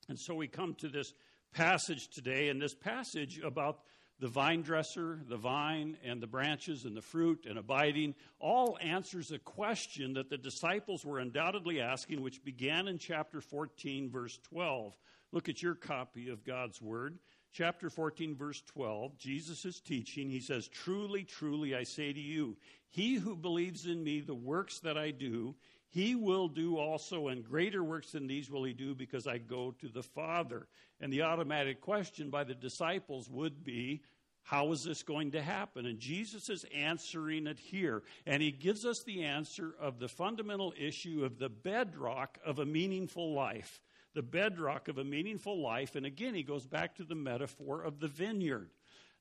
And 0.09 0.19
so 0.19 0.35
we 0.35 0.49
come 0.49 0.75
to 0.77 0.89
this 0.89 1.13
passage 1.53 2.09
today, 2.09 2.49
and 2.49 2.61
this 2.61 2.75
passage 2.75 3.41
about 3.45 3.81
the 4.21 4.29
vine 4.29 4.63
dresser, 4.63 5.21
the 5.29 5.37
vine, 5.37 5.97
and 6.05 6.21
the 6.21 6.27
branches, 6.27 6.85
and 6.85 6.97
the 6.97 7.03
fruit, 7.03 7.47
and 7.49 7.59
abiding, 7.59 8.15
all 8.39 8.79
answers 8.81 9.31
a 9.31 9.39
question 9.39 10.13
that 10.15 10.29
the 10.29 10.37
disciples 10.37 11.05
were 11.05 11.19
undoubtedly 11.19 11.81
asking, 11.81 12.21
which 12.21 12.45
began 12.45 12.87
in 12.87 12.99
chapter 12.99 13.41
14, 13.41 14.11
verse 14.11 14.39
12. 14.51 14.97
Look 15.33 15.49
at 15.49 15.63
your 15.63 15.75
copy 15.75 16.29
of 16.29 16.45
God's 16.45 16.83
Word. 16.83 17.19
Chapter 17.53 17.91
14, 17.91 18.37
verse 18.37 18.63
12, 18.63 19.17
Jesus 19.17 19.65
is 19.65 19.81
teaching. 19.81 20.29
He 20.29 20.41
says, 20.41 20.69
Truly, 20.69 21.25
truly, 21.25 21.75
I 21.75 21.83
say 21.83 22.13
to 22.13 22.21
you, 22.21 22.57
he 22.89 23.15
who 23.15 23.37
believes 23.37 23.87
in 23.87 24.03
me, 24.03 24.21
the 24.21 24.35
works 24.35 24.81
that 24.81 24.99
I 24.99 25.11
do, 25.11 25.55
he 25.89 26.15
will 26.15 26.49
do 26.49 26.79
also, 26.79 27.29
and 27.29 27.45
greater 27.45 27.83
works 27.83 28.13
than 28.13 28.27
these 28.27 28.51
will 28.51 28.65
he 28.65 28.73
do 28.73 28.95
because 28.95 29.27
I 29.27 29.39
go 29.39 29.73
to 29.81 29.89
the 29.89 30.03
Father. 30.03 30.69
And 31.01 31.13
the 31.13 31.23
automatic 31.23 31.81
question 31.81 32.31
by 32.31 32.45
the 32.45 32.55
disciples 32.55 33.29
would 33.29 33.65
be, 33.65 34.03
how 34.43 34.73
is 34.73 34.85
this 34.85 35.03
going 35.03 35.33
to 35.33 35.43
happen? 35.43 35.87
And 35.87 35.99
Jesus 35.99 36.49
is 36.49 36.65
answering 36.75 37.47
it 37.47 37.59
here. 37.59 38.03
And 38.27 38.43
he 38.43 38.51
gives 38.51 38.85
us 38.85 39.03
the 39.03 39.25
answer 39.25 39.75
of 39.81 39.99
the 39.99 40.09
fundamental 40.09 40.73
issue 40.79 41.25
of 41.25 41.39
the 41.39 41.49
bedrock 41.49 42.39
of 42.45 42.59
a 42.59 42.67
meaningful 42.67 43.33
life 43.35 43.81
the 44.15 44.23
bedrock 44.23 44.89
of 44.89 44.99
a 44.99 45.05
meaningful 45.05 45.61
life. 45.61 45.97
And 45.97 46.07
again, 46.07 46.35
he 46.35 46.43
goes 46.43 46.67
back 46.67 46.97
to 46.97 47.05
the 47.05 47.15
metaphor 47.15 47.83
of 47.83 48.01
the 48.01 48.09
vineyard. 48.09 48.71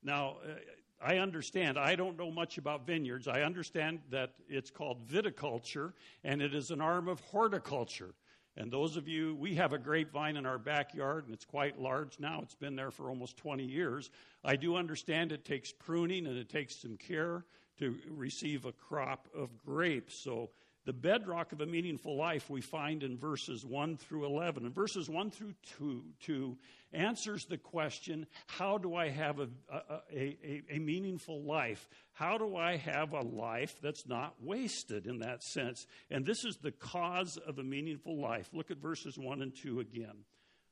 Now, 0.03 0.38
uh, 0.43 0.53
I 1.01 1.17
understand. 1.17 1.77
I 1.77 1.96
don't 1.96 2.17
know 2.17 2.31
much 2.31 2.58
about 2.58 2.86
vineyards. 2.86 3.27
I 3.27 3.41
understand 3.41 4.00
that 4.10 4.34
it's 4.50 4.69
called 4.69 5.08
viticulture, 5.08 5.93
and 6.24 6.41
it 6.41 6.53
is 6.53 6.72
an 6.72 6.81
arm 6.81 7.08
of 7.08 7.19
horticulture. 7.22 8.13
And 8.58 8.69
those 8.69 8.98
of 8.98 9.08
you, 9.08 9.36
we 9.36 9.55
have 9.55 9.72
a 9.72 9.77
grapevine 9.77 10.36
in 10.36 10.46
our 10.46 10.58
backyard, 10.58 11.25
and 11.25 11.34
it's 11.34 11.46
quite 11.46 11.79
large 11.79 12.19
now. 12.19 12.41
It's 12.43 12.55
been 12.55 12.75
there 12.75 12.91
for 12.91 13.10
almost 13.10 13.38
20 13.38 13.63
years. 13.63 14.10
I 14.43 14.58
do 14.58 14.75
understand 14.75 15.31
it 15.31 15.46
takes 15.46 15.72
pruning 15.72 16.27
and 16.27 16.38
it 16.38 16.50
takes 16.50 16.75
some 16.75 16.98
care 16.98 17.46
to 17.77 17.96
receive 18.10 18.65
a 18.65 18.74
crop 18.74 19.29
of 19.34 19.58
grapes. 19.58 20.13
So 20.15 20.50
The 20.89 20.93
bedrock 20.93 21.51
of 21.51 21.62
a 21.62 21.67
meaningful 21.67 22.17
life 22.17 22.50
we 22.50 22.62
find 22.62 23.03
in 23.03 23.15
verses 23.15 23.63
1 23.63 23.98
through 23.98 24.25
11. 24.25 24.65
And 24.65 24.74
verses 24.74 25.08
1 25.08 25.29
through 25.29 25.53
2, 25.77 26.03
2 26.22 26.58
answers 26.93 27.46
the 27.46 27.60
question 27.60 28.25
how 28.48 28.79
do 28.79 28.96
I 28.96 29.10
have 29.10 29.38
a, 29.39 29.50
a, 29.72 30.01
a, 30.12 30.63
a 30.72 30.79
meaningful 30.79 31.43
life? 31.43 31.88
How 32.13 32.39
do 32.39 32.55
I 32.55 32.77
have 32.77 33.13
a 33.13 33.22
life 33.22 33.75
that's 33.84 34.08
not 34.08 34.34
wasted 34.41 35.05
in 35.05 35.19
that 35.19 35.43
sense? 35.43 35.86
And 36.10 36.25
this 36.25 36.43
is 36.43 36.58
the 36.58 36.72
cause 36.72 37.38
of 37.38 37.60
a 37.60 37.63
meaningful 37.63 38.19
life. 38.19 38.50
Look 38.51 38.72
at 38.72 38.81
verses 38.81 39.15
1 39.15 39.43
and 39.43 39.55
2 39.55 39.81
again. 39.81 40.24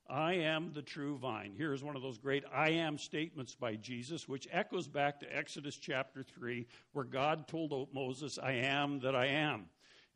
I 0.09 0.33
am 0.33 0.71
the 0.73 0.81
true 0.81 1.19
vine. 1.19 1.53
Here 1.55 1.73
is 1.73 1.83
one 1.83 1.95
of 1.95 2.01
those 2.01 2.17
great 2.17 2.43
I 2.51 2.69
am 2.71 2.97
statements 2.97 3.53
by 3.53 3.75
Jesus, 3.75 4.27
which 4.27 4.47
echoes 4.51 4.87
back 4.87 5.19
to 5.19 5.37
Exodus 5.37 5.75
chapter 5.75 6.23
3, 6.23 6.65
where 6.93 7.05
God 7.05 7.47
told 7.47 7.93
Moses, 7.93 8.39
I 8.41 8.53
am 8.53 9.01
that 9.01 9.15
I 9.15 9.27
am. 9.27 9.67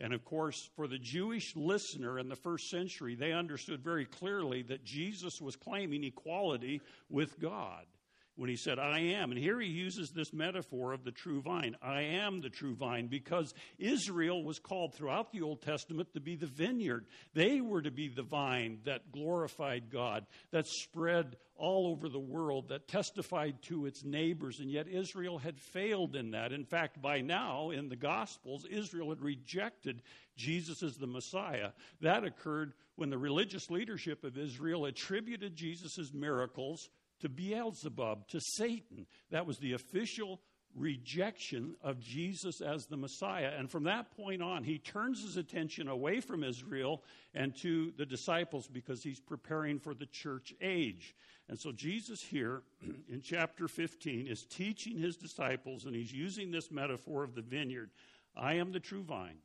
And 0.01 0.13
of 0.13 0.25
course, 0.25 0.67
for 0.75 0.87
the 0.87 0.97
Jewish 0.97 1.55
listener 1.55 2.17
in 2.17 2.27
the 2.27 2.35
first 2.35 2.71
century, 2.71 3.13
they 3.13 3.33
understood 3.33 3.83
very 3.83 4.05
clearly 4.05 4.63
that 4.63 4.83
Jesus 4.83 5.39
was 5.39 5.55
claiming 5.55 6.03
equality 6.03 6.81
with 7.07 7.39
God 7.39 7.85
when 8.35 8.49
he 8.49 8.55
said, 8.55 8.79
I 8.79 8.99
am. 8.99 9.31
And 9.31 9.39
here 9.39 9.59
he 9.59 9.67
uses 9.67 10.11
this 10.11 10.33
metaphor 10.33 10.93
of 10.93 11.03
the 11.03 11.11
true 11.11 11.41
vine. 11.41 11.75
I 11.81 12.01
am 12.01 12.41
the 12.41 12.49
true 12.49 12.75
vine 12.75 13.07
because 13.07 13.53
Israel 13.77 14.43
was 14.43 14.59
called 14.59 14.93
throughout 14.93 15.31
the 15.31 15.41
Old 15.41 15.61
Testament 15.61 16.13
to 16.13 16.19
be 16.19 16.35
the 16.35 16.47
vineyard. 16.47 17.05
They 17.33 17.61
were 17.61 17.81
to 17.81 17.91
be 17.91 18.07
the 18.07 18.23
vine 18.23 18.79
that 18.85 19.11
glorified 19.11 19.91
God, 19.91 20.25
that 20.51 20.67
spread 20.67 21.35
all 21.55 21.87
over 21.87 22.09
the 22.09 22.19
world, 22.19 22.69
that 22.69 22.87
testified 22.87 23.61
to 23.63 23.85
its 23.85 24.03
neighbors. 24.03 24.59
And 24.59 24.71
yet 24.71 24.87
Israel 24.87 25.37
had 25.37 25.59
failed 25.59 26.15
in 26.15 26.31
that. 26.31 26.51
In 26.51 26.65
fact, 26.65 27.01
by 27.01 27.21
now 27.21 27.69
in 27.69 27.89
the 27.89 27.95
Gospels, 27.95 28.65
Israel 28.69 29.09
had 29.09 29.21
rejected 29.21 30.01
Jesus 30.35 30.81
as 30.81 30.97
the 30.97 31.05
Messiah. 31.05 31.71
That 32.01 32.23
occurred 32.23 32.73
when 32.95 33.09
the 33.09 33.17
religious 33.17 33.69
leadership 33.69 34.23
of 34.23 34.37
Israel 34.37 34.85
attributed 34.85 35.55
Jesus' 35.55 36.11
miracles 36.13 36.89
to 37.21 37.29
Beelzebub, 37.29 38.27
to 38.29 38.39
Satan. 38.39 39.07
That 39.31 39.45
was 39.45 39.57
the 39.57 39.73
official 39.73 40.41
rejection 40.75 41.75
of 41.81 41.99
Jesus 41.99 42.61
as 42.61 42.85
the 42.85 42.97
Messiah. 42.97 43.51
And 43.57 43.69
from 43.69 43.83
that 43.83 44.15
point 44.15 44.41
on, 44.41 44.63
he 44.63 44.77
turns 44.77 45.21
his 45.21 45.37
attention 45.37 45.87
away 45.87 46.19
from 46.21 46.43
Israel 46.43 47.03
and 47.33 47.55
to 47.57 47.91
the 47.97 48.05
disciples 48.05 48.67
because 48.67 49.03
he's 49.03 49.19
preparing 49.19 49.79
for 49.79 49.93
the 49.93 50.05
church 50.05 50.53
age. 50.61 51.15
And 51.49 51.59
so, 51.59 51.71
Jesus 51.71 52.21
here 52.21 52.61
in 53.09 53.21
chapter 53.21 53.67
15 53.67 54.27
is 54.27 54.45
teaching 54.45 54.97
his 54.97 55.17
disciples, 55.17 55.85
and 55.85 55.95
he's 55.95 56.13
using 56.13 56.51
this 56.51 56.71
metaphor 56.71 57.23
of 57.23 57.35
the 57.35 57.41
vineyard 57.41 57.89
I 58.33 58.53
am 58.53 58.71
the 58.71 58.79
true 58.79 59.03
vine, 59.03 59.39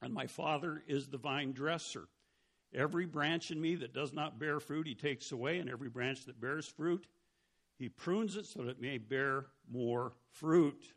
and 0.00 0.14
my 0.14 0.26
Father 0.26 0.82
is 0.86 1.08
the 1.08 1.18
vine 1.18 1.52
dresser. 1.52 2.08
Every 2.74 3.06
branch 3.06 3.50
in 3.50 3.60
me 3.60 3.76
that 3.76 3.94
does 3.94 4.12
not 4.12 4.38
bear 4.38 4.58
fruit, 4.58 4.86
he 4.86 4.94
takes 4.94 5.30
away, 5.32 5.58
and 5.58 5.70
every 5.70 5.88
branch 5.88 6.24
that 6.24 6.40
bears 6.40 6.66
fruit, 6.66 7.06
he 7.78 7.88
prunes 7.88 8.36
it 8.36 8.46
so 8.46 8.62
that 8.62 8.70
it 8.70 8.80
may 8.80 8.98
bear 8.98 9.46
more 9.70 10.12
fruit. 10.32 10.92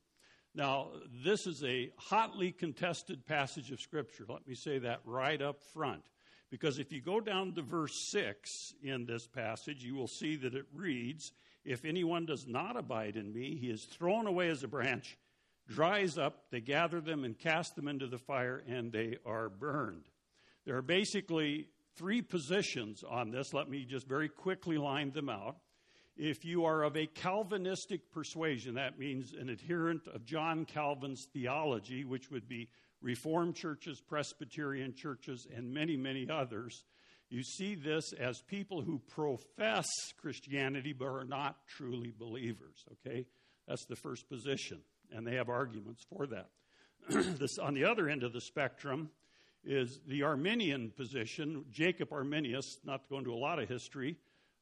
Now, 0.56 0.90
this 1.24 1.46
is 1.46 1.64
a 1.64 1.92
hotly 1.98 2.52
contested 2.52 3.26
passage 3.26 3.72
of 3.72 3.80
Scripture. 3.80 4.26
Let 4.28 4.48
me 4.48 4.56
say 4.56 4.80
that 4.80 5.02
right 5.06 5.42
up 5.42 5.62
front. 5.62 6.02
Because 6.50 6.80
if 6.80 6.92
you 6.92 7.02
go 7.02 7.20
down 7.20 7.54
to 7.54 7.62
verse 7.62 8.10
6 8.12 8.74
in 8.82 9.06
this 9.06 9.28
passage, 9.28 9.84
you 9.84 9.96
will 9.96 10.08
see 10.08 10.36
that 10.38 10.56
it 10.56 10.66
reads 10.74 11.34
If 11.66 11.86
anyone 11.86 12.26
does 12.26 12.48
not 12.48 12.78
abide 12.78 13.18
in 13.18 13.34
me, 13.34 13.56
he 13.56 13.70
is 13.70 13.84
thrown 13.84 14.26
away 14.26 14.50
as 14.50 14.64
a 14.64 14.68
branch, 14.68 15.18
dries 15.68 16.18
up, 16.18 16.46
they 16.50 16.62
gather 16.62 17.02
them 17.02 17.24
and 17.24 17.38
cast 17.38 17.76
them 17.76 17.88
into 17.88 18.08
the 18.08 18.18
fire, 18.18 18.64
and 18.68 18.92
they 18.92 19.18
are 19.26 19.50
burned. 19.50 20.06
There 20.68 20.76
are 20.76 20.82
basically 20.82 21.70
three 21.96 22.22
positions 22.22 23.02
on 23.10 23.32
this. 23.32 23.54
Let 23.54 23.70
me 23.70 23.86
just 23.86 24.06
very 24.06 24.28
quickly 24.28 24.78
line 24.78 25.12
them 25.12 25.30
out. 25.30 25.56
If 26.18 26.44
you 26.44 26.66
are 26.66 26.84
of 26.84 26.98
a 26.98 27.06
Calvinistic 27.06 28.12
persuasion, 28.12 28.76
that 28.76 29.00
means 29.00 29.32
an 29.32 29.48
adherent 29.48 30.10
of 30.14 30.26
John 30.26 30.66
Calvin's 30.66 31.26
theology, 31.32 32.04
which 32.04 32.30
would 32.32 32.50
be 32.50 32.68
Reformed 33.02 33.56
churches, 33.56 34.02
Presbyterian 34.02 34.94
churches, 34.94 35.48
and 35.56 35.74
many, 35.74 35.96
many 35.96 36.28
others, 36.30 36.84
you 37.30 37.44
see 37.44 37.74
this 37.74 38.12
as 38.20 38.42
people 38.42 38.82
who 38.82 39.00
profess 39.08 39.88
Christianity 40.20 40.92
but 40.92 41.06
are 41.06 41.24
not 41.24 41.66
truly 41.68 42.12
believers, 42.20 42.84
okay? 42.92 43.26
That's 43.70 43.86
the 43.86 43.96
first 43.96 44.28
position, 44.28 44.82
and 45.14 45.26
they 45.26 45.36
have 45.36 45.48
arguments 45.48 46.04
for 46.10 46.28
that. 46.28 46.50
this, 47.10 47.58
on 47.58 47.74
the 47.74 47.86
other 47.86 48.10
end 48.10 48.24
of 48.24 48.34
the 48.34 48.42
spectrum, 48.42 49.12
is 49.68 50.00
the 50.08 50.24
Arminian 50.24 50.92
position. 50.92 51.66
Jacob 51.72 52.14
Arminius, 52.14 52.80
not 52.86 53.04
to 53.04 53.10
go 53.10 53.18
into 53.18 53.34
a 53.34 53.36
lot 53.36 53.60
of 53.60 53.68
history, 53.68 54.16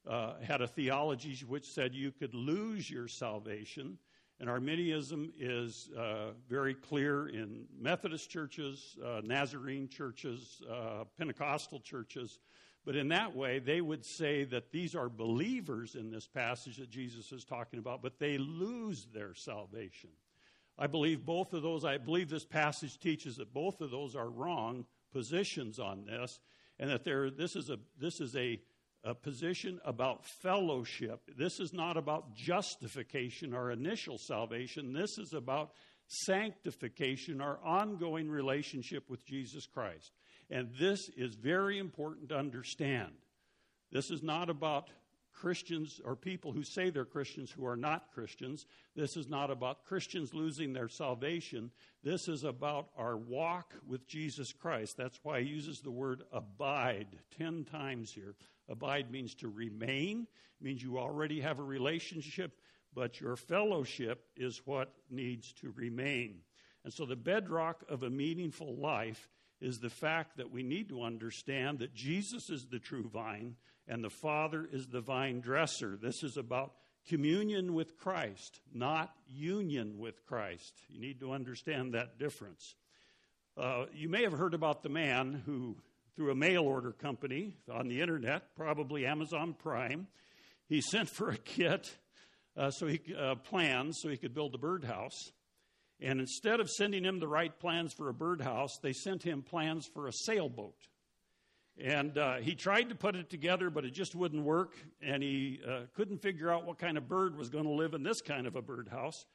uh, 0.07 0.33
had 0.41 0.61
a 0.61 0.67
theology 0.67 1.37
which 1.47 1.65
said 1.65 1.93
you 1.93 2.11
could 2.11 2.33
lose 2.33 2.89
your 2.89 3.07
salvation. 3.07 3.97
And 4.39 4.49
Arminianism 4.49 5.31
is 5.39 5.89
uh, 5.97 6.31
very 6.49 6.73
clear 6.73 7.27
in 7.27 7.65
Methodist 7.79 8.29
churches, 8.29 8.97
uh, 9.03 9.21
Nazarene 9.23 9.87
churches, 9.87 10.61
uh, 10.69 11.05
Pentecostal 11.17 11.79
churches. 11.79 12.39
But 12.83 12.95
in 12.95 13.07
that 13.09 13.35
way, 13.35 13.59
they 13.59 13.81
would 13.81 14.03
say 14.03 14.43
that 14.45 14.71
these 14.71 14.95
are 14.95 15.09
believers 15.09 15.95
in 15.95 16.11
this 16.11 16.27
passage 16.27 16.77
that 16.77 16.89
Jesus 16.89 17.31
is 17.31 17.45
talking 17.45 17.79
about, 17.79 18.01
but 18.01 18.19
they 18.19 18.37
lose 18.37 19.07
their 19.13 19.33
salvation. 19.33 20.09
I 20.77 20.87
believe 20.87 21.25
both 21.25 21.53
of 21.53 21.63
those, 21.63 21.85
I 21.85 21.97
believe 21.97 22.29
this 22.29 22.45
passage 22.45 22.99
teaches 22.99 23.37
that 23.37 23.53
both 23.53 23.79
of 23.79 23.91
those 23.91 24.15
are 24.15 24.29
wrong 24.29 24.85
positions 25.15 25.79
on 25.79 26.03
this, 26.05 26.41
and 26.77 26.89
that 26.89 27.05
there, 27.05 27.31
this 27.31 27.55
is, 27.55 27.69
a, 27.69 27.77
this 27.97 28.19
is 28.19 28.35
a, 28.35 28.59
a 29.05 29.15
position 29.15 29.79
about 29.85 30.25
fellowship. 30.25 31.21
This 31.37 31.61
is 31.61 31.71
not 31.71 31.95
about 31.95 32.35
justification, 32.35 33.53
or 33.53 33.71
initial 33.71 34.17
salvation. 34.17 34.91
This 34.91 35.17
is 35.17 35.31
about 35.31 35.71
sanctification, 36.07 37.39
our 37.39 37.59
ongoing 37.63 38.29
relationship 38.29 39.09
with 39.09 39.25
Jesus 39.25 39.65
Christ. 39.65 40.11
And 40.49 40.69
this 40.77 41.09
is 41.15 41.35
very 41.35 41.79
important 41.79 42.27
to 42.29 42.37
understand. 42.37 43.13
This 43.93 44.11
is 44.11 44.21
not 44.21 44.49
about 44.49 44.89
Christians 45.35 46.01
or 46.03 46.15
people 46.15 46.51
who 46.51 46.63
say 46.63 46.89
they're 46.89 47.05
Christians 47.05 47.51
who 47.51 47.65
are 47.65 47.75
not 47.75 48.11
Christians. 48.13 48.65
This 48.95 49.17
is 49.17 49.27
not 49.27 49.51
about 49.51 49.85
Christians 49.85 50.33
losing 50.33 50.73
their 50.73 50.87
salvation. 50.87 51.71
This 52.03 52.27
is 52.27 52.43
about 52.43 52.89
our 52.97 53.17
walk 53.17 53.73
with 53.87 54.07
Jesus 54.07 54.53
Christ. 54.53 54.97
That's 54.97 55.19
why 55.23 55.41
he 55.41 55.49
uses 55.49 55.81
the 55.81 55.91
word 55.91 56.23
abide 56.31 57.07
10 57.37 57.65
times 57.65 58.11
here. 58.11 58.35
Abide 58.69 59.11
means 59.11 59.35
to 59.35 59.49
remain, 59.49 60.25
means 60.61 60.81
you 60.81 60.97
already 60.97 61.41
have 61.41 61.59
a 61.59 61.63
relationship, 61.63 62.57
but 62.93 63.19
your 63.19 63.35
fellowship 63.35 64.25
is 64.35 64.61
what 64.65 64.93
needs 65.09 65.51
to 65.53 65.73
remain. 65.75 66.39
And 66.83 66.93
so 66.93 67.05
the 67.05 67.15
bedrock 67.15 67.83
of 67.89 68.03
a 68.03 68.09
meaningful 68.09 68.75
life 68.75 69.27
is 69.59 69.79
the 69.79 69.89
fact 69.89 70.37
that 70.37 70.51
we 70.51 70.63
need 70.63 70.89
to 70.89 71.03
understand 71.03 71.79
that 71.79 71.93
Jesus 71.93 72.49
is 72.49 72.65
the 72.65 72.79
true 72.79 73.09
vine 73.11 73.55
and 73.87 74.03
the 74.03 74.09
Father 74.09 74.67
is 74.71 74.87
the 74.87 75.01
vine 75.01 75.41
dresser. 75.41 75.97
This 76.01 76.23
is 76.23 76.37
about 76.37 76.73
communion 77.07 77.73
with 77.73 77.97
Christ, 77.97 78.59
not 78.73 79.13
union 79.27 79.99
with 79.99 80.25
Christ. 80.25 80.73
You 80.89 80.99
need 80.99 81.19
to 81.19 81.31
understand 81.31 81.93
that 81.93 82.17
difference. 82.17 82.75
Uh, 83.57 83.85
you 83.93 84.09
may 84.09 84.23
have 84.23 84.33
heard 84.33 84.53
about 84.53 84.83
the 84.83 84.89
man 84.89 85.41
who, 85.45 85.77
through 86.15 86.31
a 86.31 86.35
mail 86.35 86.63
order 86.63 86.91
company 86.91 87.53
on 87.71 87.87
the 87.87 88.01
internet, 88.01 88.55
probably 88.55 89.05
Amazon 89.05 89.55
Prime, 89.57 90.07
he 90.67 90.81
sent 90.81 91.09
for 91.09 91.29
a 91.29 91.37
kit 91.37 91.95
uh, 92.57 92.71
so 92.71 92.87
he 92.87 93.01
uh, 93.17 93.35
plans 93.35 93.99
so 94.01 94.09
he 94.09 94.17
could 94.17 94.33
build 94.33 94.55
a 94.55 94.57
birdhouse. 94.57 95.31
And 96.01 96.19
instead 96.19 96.59
of 96.59 96.69
sending 96.69 97.03
him 97.03 97.19
the 97.19 97.27
right 97.27 97.57
plans 97.57 97.93
for 97.93 98.09
a 98.09 98.13
birdhouse, 98.13 98.77
they 98.81 98.93
sent 98.93 99.23
him 99.23 99.41
plans 99.41 99.87
for 99.93 100.07
a 100.07 100.11
sailboat. 100.11 100.75
And 101.81 102.17
uh, 102.17 102.35
he 102.35 102.55
tried 102.55 102.89
to 102.89 102.95
put 102.95 103.15
it 103.15 103.29
together, 103.29 103.69
but 103.69 103.83
it 103.83 103.91
just 103.91 104.15
wouldn't 104.15 104.43
work. 104.43 104.73
And 105.01 105.21
he 105.21 105.59
uh, 105.67 105.81
couldn't 105.93 106.21
figure 106.21 106.49
out 106.49 106.65
what 106.65 106.77
kind 106.77 106.97
of 106.97 107.09
bird 107.09 107.37
was 107.37 107.49
going 107.49 107.65
to 107.65 107.71
live 107.71 107.93
in 107.93 108.03
this 108.03 108.21
kind 108.21 108.47
of 108.47 108.55
a 108.55 108.61
birdhouse. 108.61 109.25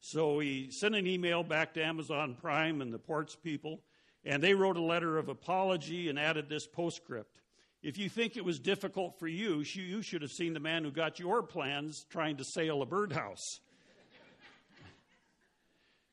So 0.00 0.38
he 0.38 0.70
sent 0.70 0.94
an 0.94 1.06
email 1.06 1.42
back 1.42 1.74
to 1.74 1.82
Amazon 1.82 2.36
Prime 2.38 2.82
and 2.82 2.92
the 2.92 2.98
ports 2.98 3.34
people, 3.34 3.80
and 4.24 4.42
they 4.42 4.54
wrote 4.54 4.76
a 4.76 4.82
letter 4.82 5.16
of 5.16 5.28
apology 5.28 6.08
and 6.08 6.18
added 6.18 6.48
this 6.48 6.66
postscript. 6.66 7.40
If 7.82 7.98
you 7.98 8.08
think 8.08 8.36
it 8.36 8.44
was 8.44 8.58
difficult 8.58 9.18
for 9.18 9.28
you, 9.28 9.62
you 9.74 10.02
should 10.02 10.22
have 10.22 10.32
seen 10.32 10.52
the 10.52 10.60
man 10.60 10.84
who 10.84 10.90
got 10.90 11.18
your 11.18 11.42
plans 11.42 12.04
trying 12.10 12.36
to 12.36 12.44
sail 12.44 12.82
a 12.82 12.86
birdhouse. 12.86 13.60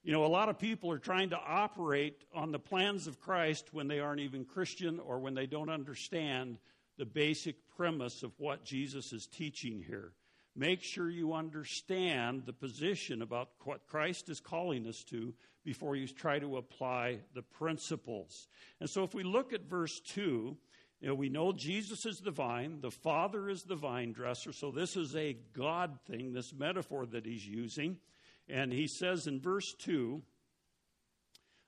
You 0.05 0.12
know, 0.12 0.25
a 0.25 0.27
lot 0.27 0.50
of 0.50 0.60
people 0.60 0.91
are 0.91 1.00
trying 1.00 1.29
to 1.29 1.39
operate 1.39 2.25
on 2.36 2.51
the 2.51 2.60
plans 2.60 3.07
of 3.07 3.22
Christ 3.22 3.69
when 3.72 3.88
they 3.88 4.01
aren't 4.01 4.19
even 4.19 4.43
Christian 4.43 5.00
or 5.00 5.19
when 5.19 5.33
they 5.33 5.45
don't 5.45 5.69
understand 5.69 6.57
the 6.98 7.05
basic 7.05 7.55
premise 7.77 8.22
of 8.22 8.31
what 8.38 8.65
Jesus 8.65 9.13
is 9.13 9.27
teaching 9.27 9.81
here. 9.81 10.12
make 10.55 10.83
sure 10.83 11.10
you 11.10 11.33
understand 11.33 12.43
the 12.45 12.53
position 12.53 13.22
about 13.22 13.50
what 13.63 13.88
Christ 13.88 14.29
is 14.29 14.39
calling 14.39 14.88
us 14.88 15.03
to 15.05 15.33
before 15.63 15.95
you 15.95 16.07
try 16.07 16.39
to 16.39 16.57
apply 16.57 17.19
the 17.33 17.41
principles. 17.41 18.48
And 18.79 18.89
so 18.89 19.03
if 19.03 19.13
we 19.13 19.24
look 19.24 19.53
at 19.53 19.69
verse 19.69 20.00
2, 20.01 20.57
you 21.01 21.07
know, 21.07 21.15
we 21.15 21.29
know 21.29 21.51
Jesus 21.51 22.05
is 22.05 22.19
the 22.19 22.31
vine, 22.31 22.79
the 22.81 22.91
Father 22.91 23.50
is 23.50 23.63
the 23.63 23.75
vine 23.75 24.13
dresser, 24.13 24.53
so 24.53 24.72
this 24.72 24.95
is 24.95 25.15
a 25.15 25.38
God 25.53 25.98
thing, 26.07 26.33
this 26.33 26.53
metaphor 26.53 27.05
that 27.07 27.25
he's 27.25 27.45
using. 27.45 27.98
And 28.50 28.71
he 28.71 28.88
says 28.88 29.27
in 29.27 29.39
verse 29.39 29.73
2 29.73 30.21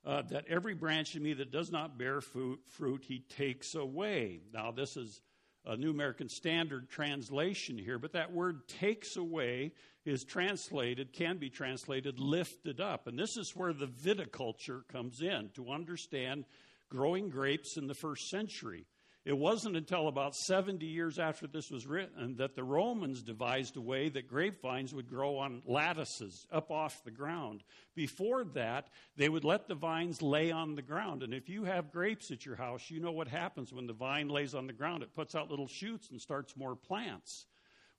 uh, 0.05 0.21
that 0.23 0.45
every 0.47 0.73
branch 0.73 1.15
in 1.15 1.23
me 1.23 1.33
that 1.33 1.51
does 1.51 1.71
not 1.71 1.97
bear 1.97 2.21
fruit, 2.21 2.59
fruit, 2.65 3.03
he 3.07 3.19
takes 3.19 3.75
away. 3.75 4.41
Now, 4.53 4.71
this 4.71 4.97
is 4.97 5.21
a 5.65 5.75
New 5.75 5.89
American 5.89 6.29
Standard 6.29 6.89
translation 6.89 7.77
here, 7.77 7.97
but 7.97 8.13
that 8.13 8.31
word 8.31 8.67
takes 8.67 9.15
away 9.15 9.71
is 10.05 10.23
translated, 10.23 11.11
can 11.11 11.37
be 11.37 11.49
translated 11.49 12.19
lifted 12.19 12.79
up. 12.79 13.07
And 13.07 13.17
this 13.17 13.37
is 13.37 13.55
where 13.55 13.73
the 13.73 13.87
viticulture 13.87 14.87
comes 14.87 15.21
in 15.21 15.49
to 15.55 15.71
understand 15.71 16.45
growing 16.89 17.29
grapes 17.29 17.77
in 17.77 17.87
the 17.87 17.95
first 17.95 18.29
century. 18.29 18.85
It 19.25 19.35
wasn't 19.35 19.75
until 19.75 20.07
about 20.07 20.35
70 20.35 20.85
years 20.85 21.17
after 21.17 21.47
this 21.47 21.71
was 21.71 21.87
written 21.87 22.35
that 22.35 22.55
the 22.55 22.63
Romans 22.63 23.23
devised 23.23 23.75
a 23.75 23.81
way 23.81 24.07
that 24.09 24.27
grapevines 24.27 24.93
would 24.93 25.09
grow 25.09 25.39
on 25.39 25.63
lattices 25.65 26.45
up 26.51 26.69
off 26.69 27.03
the 27.03 27.09
ground. 27.09 27.63
Before 27.95 28.43
that, 28.53 28.87
they 29.17 29.27
would 29.27 29.43
let 29.43 29.67
the 29.67 29.73
vines 29.73 30.21
lay 30.21 30.51
on 30.51 30.75
the 30.75 30.83
ground. 30.83 31.23
And 31.23 31.33
if 31.33 31.49
you 31.49 31.63
have 31.63 31.91
grapes 31.91 32.29
at 32.29 32.45
your 32.45 32.55
house, 32.55 32.91
you 32.91 32.99
know 32.99 33.11
what 33.11 33.27
happens 33.27 33.73
when 33.73 33.87
the 33.87 33.93
vine 33.93 34.29
lays 34.29 34.53
on 34.53 34.67
the 34.67 34.73
ground. 34.73 35.01
It 35.01 35.15
puts 35.15 35.33
out 35.33 35.49
little 35.49 35.67
shoots 35.67 36.11
and 36.11 36.21
starts 36.21 36.55
more 36.55 36.75
plants. 36.75 37.47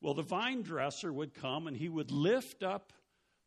Well, 0.01 0.15
the 0.15 0.23
vine 0.23 0.63
dresser 0.63 1.13
would 1.13 1.35
come 1.35 1.67
and 1.67 1.77
he 1.77 1.89
would 1.89 2.13
lift 2.13 2.63
up 2.63 2.93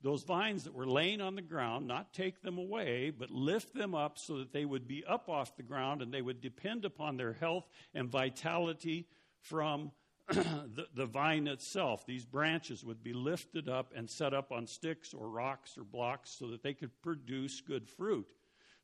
those 0.02 0.24
vines 0.24 0.64
that 0.64 0.74
were 0.74 0.88
laying 0.88 1.20
on 1.20 1.36
the 1.36 1.42
ground, 1.42 1.88
not 1.88 2.14
take 2.14 2.42
them 2.42 2.58
away, 2.58 3.10
but 3.10 3.30
lift 3.30 3.74
them 3.74 3.94
up 3.94 4.18
so 4.18 4.38
that 4.38 4.54
they 4.54 4.66
would 4.66 4.88
be 4.88 5.04
up 5.06 5.28
off 5.28 5.58
the 5.58 5.64
ground 5.64 6.02
and 6.02 6.14
they 6.14 6.22
would 6.22 6.42
depend 6.42 6.86
upon 6.86 7.18
their 7.18 7.34
health 7.34 7.68
and 7.94 8.10
vitality 8.10 9.08
from 9.42 9.92
the, 10.28 10.88
the, 10.94 11.06
vine 11.06 11.48
itself. 11.48 12.06
These 12.06 12.26
branches 12.26 12.84
would 12.84 13.04
be 13.04 13.14
lifted 13.14 13.68
up 13.68 13.92
and 13.96 14.10
set 14.10 14.34
up 14.34 14.52
on 14.52 14.68
sticks 14.68 15.14
or 15.14 15.28
rocks 15.28 15.78
or 15.78 15.84
blocks 15.84 16.30
so 16.30 16.48
that 16.48 16.62
they 16.62 16.74
could 16.74 16.92
produce 17.02 17.62
good 17.62 17.90
fruit. 17.90 18.28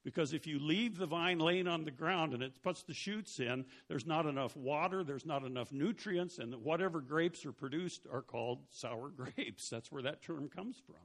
Because 0.05 0.33
if 0.33 0.45
you 0.45 0.59
leave 0.59 0.97
the 0.97 1.07
vine 1.07 1.39
laying 1.39 1.67
on 1.67 1.83
the 1.83 1.89
ground 1.89 2.35
and 2.35 2.43
it 2.43 2.61
puts 2.61 2.83
the 2.83 2.93
shoots 2.93 3.39
in, 3.39 3.65
there's 3.87 4.05
not 4.05 4.27
enough 4.27 4.55
water, 4.55 5.03
there's 5.03 5.25
not 5.25 5.43
enough 5.43 5.71
nutrients, 5.71 6.37
and 6.37 6.53
whatever 6.63 7.01
grapes 7.01 7.43
are 7.43 7.51
produced 7.51 8.05
are 8.13 8.21
called 8.21 8.59
sour 8.69 9.09
grapes. 9.35 9.67
That's 9.67 9.91
where 9.91 10.03
that 10.03 10.21
term 10.21 10.47
comes 10.47 10.79
from. 10.85 11.01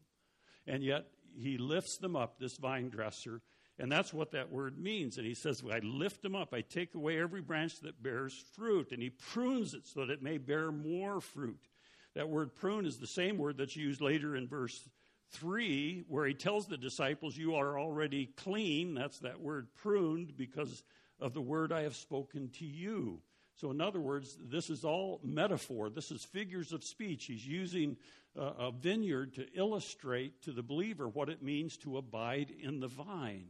And 0.66 0.85
yet, 0.85 1.07
he 1.35 1.57
lifts 1.57 1.97
them 1.97 2.14
up, 2.14 2.38
this 2.38 2.59
vine 2.59 2.90
dresser, 2.90 3.40
and 3.78 3.90
that's 3.90 4.12
what 4.12 4.33
that 4.33 4.52
word 4.52 4.78
means. 4.78 5.16
And 5.16 5.26
he 5.26 5.35
says, 5.35 5.62
I 5.73 5.78
lift 5.78 6.21
them 6.21 6.37
up, 6.37 6.52
I 6.52 6.61
take 6.61 6.95
away 6.95 7.19
every 7.19 7.40
branch 7.40 7.80
that 7.80 8.02
bears 8.02 8.35
fruit, 8.54 8.92
and 8.92 9.02
he 9.02 9.09
prunes 9.09 9.73
it 9.73 9.87
so 9.87 10.00
that 10.00 10.12
it 10.12 10.23
may 10.23 10.37
bear 10.37 10.71
more 10.71 11.23
fruit. 11.23 11.69
That 12.14 12.28
word 12.28 12.54
prune 12.54 12.85
is 12.85 12.99
the 12.99 13.07
same 13.07 13.38
word 13.38 13.57
that's 13.57 13.76
used 13.76 14.02
later 14.02 14.37
in 14.37 14.47
verse 14.47 14.87
3, 15.32 16.04
where 16.08 16.26
he 16.26 16.34
tells 16.34 16.66
the 16.66 16.76
disciples, 16.76 17.37
You 17.37 17.54
are 17.54 17.78
already 17.78 18.26
clean. 18.37 18.94
That's 18.94 19.18
that 19.20 19.40
word 19.40 19.68
pruned 19.75 20.37
because 20.37 20.82
of 21.20 21.34
the 21.34 21.40
word 21.40 21.72
I 21.72 21.82
have 21.82 21.96
spoken 21.96 22.50
to 22.58 22.64
you. 22.64 23.20
So, 23.54 23.70
in 23.70 23.80
other 23.80 24.00
words, 24.00 24.38
this 24.42 24.70
is 24.70 24.84
all 24.84 25.20
metaphor. 25.22 25.90
This 25.90 26.10
is 26.10 26.25
figures 26.25 26.72
of 26.72 26.82
speech. 26.82 27.26
He's 27.26 27.46
using 27.46 27.96
uh, 28.38 28.52
a 28.58 28.72
vineyard 28.72 29.34
to 29.34 29.46
illustrate 29.54 30.42
to 30.42 30.52
the 30.52 30.62
believer 30.62 31.08
what 31.08 31.28
it 31.28 31.42
means 31.42 31.76
to 31.78 31.99
abide 31.99 32.52
in 32.62 32.80
the 32.80 32.88
vine. 32.88 33.49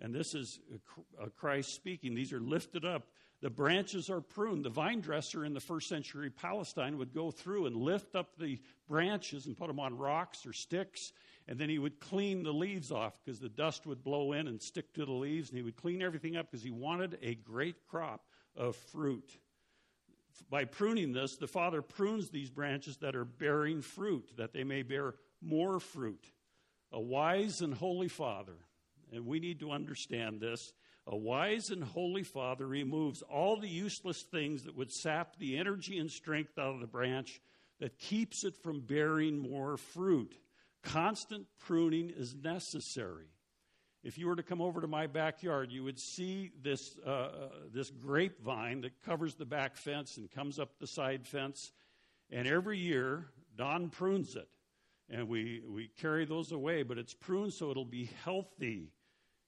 And 0.00 0.14
this 0.14 0.34
is 0.34 0.58
Christ 1.36 1.74
speaking. 1.74 2.14
These 2.14 2.32
are 2.32 2.40
lifted 2.40 2.84
up 2.84 3.06
the 3.40 3.50
branches 3.50 4.10
are 4.10 4.20
pruned. 4.20 4.64
The 4.64 4.70
vine 4.70 5.00
dresser 5.00 5.44
in 5.44 5.54
the 5.54 5.60
first 5.60 5.88
century 5.88 6.30
Palestine 6.30 6.98
would 6.98 7.14
go 7.14 7.30
through 7.30 7.66
and 7.66 7.76
lift 7.76 8.14
up 8.14 8.36
the 8.38 8.58
branches 8.86 9.46
and 9.46 9.56
put 9.56 9.68
them 9.68 9.80
on 9.80 9.96
rocks 9.96 10.44
or 10.44 10.52
sticks, 10.52 11.12
and 11.48 11.58
then 11.58 11.70
he 11.70 11.78
would 11.78 12.00
clean 12.00 12.42
the 12.42 12.52
leaves 12.52 12.92
off 12.92 13.18
because 13.24 13.40
the 13.40 13.48
dust 13.48 13.86
would 13.86 14.04
blow 14.04 14.32
in 14.32 14.46
and 14.46 14.60
stick 14.60 14.92
to 14.94 15.04
the 15.04 15.12
leaves, 15.12 15.48
and 15.48 15.56
he 15.56 15.62
would 15.62 15.76
clean 15.76 16.02
everything 16.02 16.36
up 16.36 16.50
because 16.50 16.62
he 16.62 16.70
wanted 16.70 17.18
a 17.22 17.34
great 17.34 17.86
crop 17.88 18.26
of 18.56 18.76
fruit. 18.76 19.38
By 20.48 20.64
pruning 20.64 21.12
this, 21.12 21.36
the 21.36 21.46
Father 21.46 21.82
prunes 21.82 22.30
these 22.30 22.50
branches 22.50 22.96
that 22.98 23.16
are 23.16 23.24
bearing 23.24 23.82
fruit, 23.82 24.30
that 24.36 24.52
they 24.52 24.64
may 24.64 24.82
bear 24.82 25.14
more 25.40 25.80
fruit. 25.80 26.24
A 26.92 27.00
wise 27.00 27.62
and 27.62 27.72
holy 27.72 28.08
Father, 28.08 28.56
and 29.12 29.26
we 29.26 29.38
need 29.38 29.60
to 29.60 29.70
understand 29.70 30.40
this 30.40 30.72
a 31.10 31.16
wise 31.16 31.70
and 31.70 31.82
holy 31.82 32.22
father 32.22 32.68
removes 32.68 33.20
all 33.22 33.56
the 33.56 33.68
useless 33.68 34.22
things 34.22 34.62
that 34.62 34.76
would 34.76 34.92
sap 34.92 35.36
the 35.38 35.58
energy 35.58 35.98
and 35.98 36.08
strength 36.08 36.56
out 36.56 36.74
of 36.74 36.80
the 36.80 36.86
branch 36.86 37.40
that 37.80 37.98
keeps 37.98 38.44
it 38.44 38.56
from 38.62 38.80
bearing 38.80 39.36
more 39.36 39.76
fruit. 39.76 40.38
Constant 40.84 41.46
pruning 41.58 42.10
is 42.10 42.36
necessary. 42.36 43.26
If 44.04 44.18
you 44.18 44.28
were 44.28 44.36
to 44.36 44.44
come 44.44 44.62
over 44.62 44.80
to 44.80 44.86
my 44.86 45.08
backyard, 45.08 45.72
you 45.72 45.82
would 45.82 45.98
see 45.98 46.52
this, 46.62 46.96
uh, 47.04 47.10
uh, 47.10 47.48
this 47.72 47.90
grapevine 47.90 48.82
that 48.82 49.02
covers 49.04 49.34
the 49.34 49.44
back 49.44 49.76
fence 49.76 50.16
and 50.16 50.30
comes 50.30 50.60
up 50.60 50.78
the 50.78 50.86
side 50.86 51.26
fence. 51.26 51.72
And 52.30 52.46
every 52.46 52.78
year, 52.78 53.26
Don 53.56 53.90
prunes 53.90 54.36
it. 54.36 54.48
And 55.10 55.28
we, 55.28 55.60
we 55.68 55.88
carry 56.00 56.24
those 56.24 56.52
away, 56.52 56.84
but 56.84 56.98
it's 56.98 57.14
pruned 57.14 57.52
so 57.52 57.72
it'll 57.72 57.84
be 57.84 58.08
healthy 58.24 58.92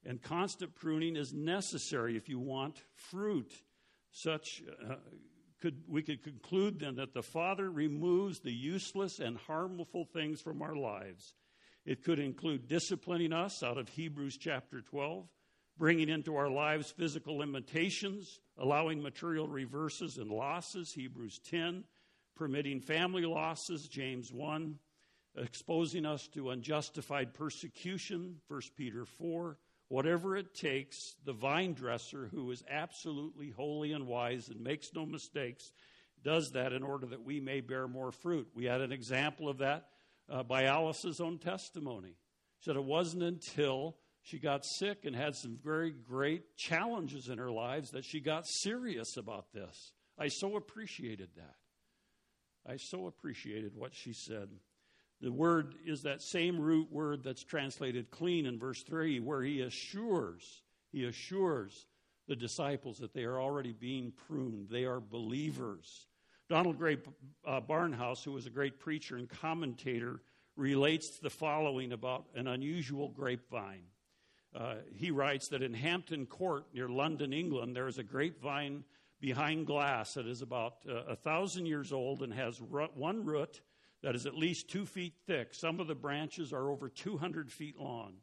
and 0.05 0.21
constant 0.21 0.75
pruning 0.75 1.15
is 1.15 1.33
necessary 1.33 2.17
if 2.17 2.27
you 2.27 2.39
want 2.39 2.83
fruit. 2.95 3.51
Such 4.11 4.63
uh, 4.89 4.95
could 5.61 5.83
we 5.87 6.03
could 6.03 6.23
conclude 6.23 6.79
then 6.79 6.95
that 6.95 7.13
the 7.13 7.23
Father 7.23 7.71
removes 7.71 8.39
the 8.39 8.51
useless 8.51 9.19
and 9.19 9.37
harmful 9.37 10.05
things 10.13 10.41
from 10.41 10.61
our 10.61 10.75
lives. 10.75 11.33
It 11.85 12.03
could 12.03 12.19
include 12.19 12.67
disciplining 12.67 13.33
us 13.33 13.63
out 13.63 13.77
of 13.77 13.89
Hebrews 13.89 14.37
chapter 14.37 14.81
12, 14.81 15.25
bringing 15.77 16.09
into 16.09 16.35
our 16.35 16.49
lives 16.49 16.91
physical 16.91 17.37
limitations, 17.37 18.39
allowing 18.57 19.01
material 19.01 19.47
reverses 19.47 20.17
and 20.17 20.29
losses, 20.29 20.93
Hebrews 20.93 21.39
10, 21.49 21.83
permitting 22.35 22.79
family 22.79 23.25
losses, 23.25 23.87
James 23.87 24.31
1, 24.31 24.77
exposing 25.37 26.05
us 26.05 26.27
to 26.33 26.51
unjustified 26.51 27.33
persecution, 27.33 28.37
1 28.47 28.61
Peter 28.77 29.05
4, 29.05 29.57
Whatever 29.89 30.35
it 30.35 30.55
takes, 30.55 31.15
the 31.25 31.33
vine 31.33 31.73
dresser, 31.73 32.27
who 32.31 32.49
is 32.51 32.63
absolutely 32.69 33.51
holy 33.51 33.91
and 33.91 34.07
wise 34.07 34.49
and 34.49 34.61
makes 34.61 34.93
no 34.93 35.05
mistakes, 35.05 35.71
does 36.23 36.51
that 36.51 36.73
in 36.73 36.83
order 36.83 37.05
that 37.07 37.23
we 37.23 37.39
may 37.39 37.61
bear 37.61 37.87
more 37.87 38.11
fruit. 38.11 38.47
We 38.55 38.65
had 38.65 38.81
an 38.81 38.91
example 38.91 39.49
of 39.49 39.59
that 39.59 39.87
uh, 40.29 40.43
by 40.43 40.65
Alice's 40.65 41.19
own 41.19 41.37
testimony. 41.37 42.15
She 42.59 42.69
said 42.69 42.75
it 42.75 42.83
wasn't 42.83 43.23
until 43.23 43.97
she 44.21 44.39
got 44.39 44.65
sick 44.65 45.03
and 45.03 45.15
had 45.15 45.35
some 45.35 45.59
very 45.61 45.91
great 45.91 46.55
challenges 46.55 47.27
in 47.27 47.37
her 47.37 47.51
lives 47.51 47.91
that 47.91 48.05
she 48.05 48.21
got 48.21 48.47
serious 48.47 49.17
about 49.17 49.51
this. 49.53 49.91
I 50.17 50.29
so 50.29 50.55
appreciated 50.55 51.29
that. 51.35 51.55
I 52.65 52.77
so 52.77 53.07
appreciated 53.07 53.75
what 53.75 53.93
she 53.93 54.13
said. 54.13 54.49
The 55.23 55.31
word 55.31 55.75
is 55.85 56.01
that 56.01 56.21
same 56.21 56.59
root 56.59 56.91
word 56.91 57.23
that's 57.23 57.45
translated 57.45 58.11
clean 58.11 58.45
in 58.45 58.59
verse 58.59 58.83
3, 58.83 59.21
where 59.21 59.41
he 59.41 59.61
assures, 59.61 60.63
he 60.91 61.05
assures 61.05 61.85
the 62.27 62.35
disciples 62.35 62.97
that 62.97 63.13
they 63.13 63.23
are 63.23 63.39
already 63.39 63.71
being 63.71 64.11
pruned. 64.27 64.67
They 64.69 64.83
are 64.83 64.99
believers. 64.99 66.07
Donald 66.49 66.77
Grey 66.77 66.97
uh, 67.47 67.61
Barnhouse, 67.61 68.21
who 68.21 68.33
was 68.33 68.47
a 68.47 68.49
great 68.49 68.79
preacher 68.79 69.15
and 69.15 69.29
commentator, 69.29 70.19
relates 70.57 71.19
the 71.19 71.29
following 71.29 71.93
about 71.93 72.25
an 72.35 72.49
unusual 72.49 73.07
grapevine. 73.07 73.85
Uh, 74.53 74.75
he 74.93 75.09
writes 75.09 75.47
that 75.47 75.63
in 75.63 75.73
Hampton 75.73 76.25
Court 76.25 76.65
near 76.73 76.89
London, 76.89 77.31
England, 77.31 77.77
there 77.77 77.87
is 77.87 77.97
a 77.97 78.03
grapevine 78.03 78.83
behind 79.21 79.67
glass 79.67 80.15
that 80.15 80.27
is 80.27 80.41
about 80.41 80.79
uh, 80.85 80.95
a 81.07 81.15
thousand 81.15 81.65
years 81.65 81.93
old 81.93 82.23
and 82.23 82.33
has 82.33 82.59
one 82.59 83.23
root 83.23 83.61
that 84.03 84.15
is 84.15 84.25
at 84.25 84.35
least 84.35 84.69
two 84.69 84.85
feet 84.85 85.13
thick. 85.25 85.53
Some 85.53 85.79
of 85.79 85.87
the 85.87 85.95
branches 85.95 86.53
are 86.53 86.69
over 86.69 86.89
200 86.89 87.51
feet 87.51 87.79
long. 87.79 88.15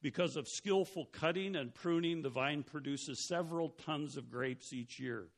Because 0.00 0.36
of 0.36 0.46
skillful 0.46 1.06
cutting 1.06 1.56
and 1.56 1.74
pruning, 1.74 2.22
the 2.22 2.30
vine 2.30 2.62
produces 2.62 3.18
several 3.18 3.70
tons 3.70 4.16
of 4.16 4.30
grapes 4.30 4.72
each 4.72 5.00
year. 5.00 5.28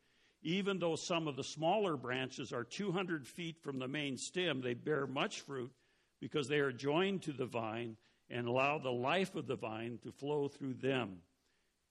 Even 0.42 0.78
though 0.78 0.94
some 0.94 1.26
of 1.26 1.36
the 1.36 1.44
smaller 1.44 1.96
branches 1.96 2.52
are 2.52 2.64
200 2.64 3.26
feet 3.26 3.60
from 3.62 3.78
the 3.78 3.88
main 3.88 4.16
stem, 4.16 4.60
they 4.60 4.74
bear 4.74 5.06
much 5.06 5.40
fruit 5.40 5.72
because 6.20 6.48
they 6.48 6.58
are 6.58 6.72
joined 6.72 7.22
to 7.22 7.32
the 7.32 7.46
vine 7.46 7.96
and 8.30 8.46
allow 8.46 8.78
the 8.78 8.90
life 8.90 9.34
of 9.36 9.46
the 9.46 9.56
vine 9.56 9.98
to 10.02 10.12
flow 10.12 10.48
through 10.48 10.74
them. 10.74 11.18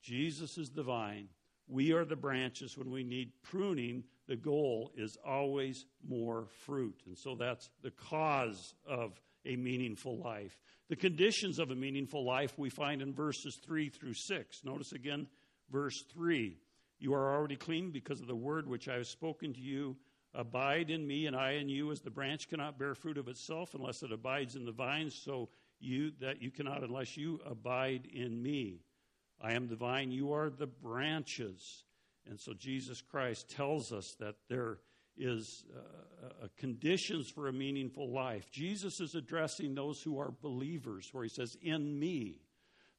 Jesus 0.04 0.58
is 0.58 0.70
the 0.70 0.84
vine. 0.84 1.30
We 1.68 1.92
are 1.94 2.06
the 2.06 2.16
branches 2.16 2.78
when 2.78 2.92
we 2.92 3.04
need 3.04 3.32
pruning. 3.44 4.04
The 4.28 4.36
goal 4.36 4.92
is 4.96 5.18
always 5.26 5.86
more 6.08 6.48
fruit. 6.66 7.02
And 7.06 7.18
so 7.18 7.36
that's 7.36 7.70
the 7.84 7.92
cause 7.92 8.74
of 8.88 9.20
a 9.46 9.56
meaningful 9.56 10.18
life. 10.18 10.62
The 10.90 10.96
conditions 10.96 11.60
of 11.60 11.72
a 11.72 11.76
meaningful 11.76 12.26
life 12.26 12.58
we 12.58 12.70
find 12.70 13.02
in 13.02 13.14
verses 13.14 13.60
3 13.66 13.90
through 13.90 14.14
6. 14.14 14.64
Notice 14.64 14.94
again 14.94 15.28
verse 15.70 16.04
3. 16.14 16.58
You 17.00 17.14
are 17.14 17.36
already 17.36 17.58
clean 17.58 17.92
because 17.92 18.22
of 18.22 18.28
the 18.28 18.36
word 18.36 18.68
which 18.68 18.88
I 18.88 18.96
have 18.96 19.08
spoken 19.08 19.54
to 19.54 19.60
you. 19.60 19.98
Abide 20.34 20.90
in 20.90 21.06
me, 21.06 21.26
and 21.26 21.36
I 21.36 21.54
in 21.54 21.70
you, 21.70 21.92
as 21.92 22.02
the 22.02 22.10
branch 22.10 22.48
cannot 22.48 22.78
bear 22.78 22.96
fruit 22.96 23.18
of 23.18 23.28
itself 23.28 23.74
unless 23.74 24.04
it 24.04 24.12
abides 24.12 24.56
in 24.56 24.66
the 24.66 24.72
vine, 24.72 25.10
so 25.10 25.50
you 25.80 26.12
that 26.20 26.42
you 26.42 26.52
cannot 26.52 26.84
unless 26.84 27.18
you 27.18 27.40
abide 27.46 28.08
in 28.14 28.42
me. 28.42 28.82
I 29.42 29.54
am 29.54 29.68
the 29.68 29.76
vine, 29.76 30.12
you 30.12 30.34
are 30.34 30.50
the 30.50 30.68
branches. 30.68 31.84
And 32.30 32.40
so 32.40 32.54
Jesus 32.54 33.02
Christ 33.02 33.50
tells 33.50 33.92
us 33.92 34.16
that 34.20 34.36
there 34.50 34.80
is 35.18 35.66
uh, 35.76 36.48
conditions 36.58 37.30
for 37.30 37.48
a 37.48 37.54
meaningful 37.54 38.12
life. 38.12 38.52
Jesus 38.52 39.00
is 39.00 39.16
addressing 39.16 39.74
those 39.74 40.02
who 40.02 40.20
are 40.20 40.34
believers, 40.42 41.10
where 41.12 41.24
he 41.24 41.30
says, 41.30 41.58
"In 41.62 42.00
me." 42.00 42.42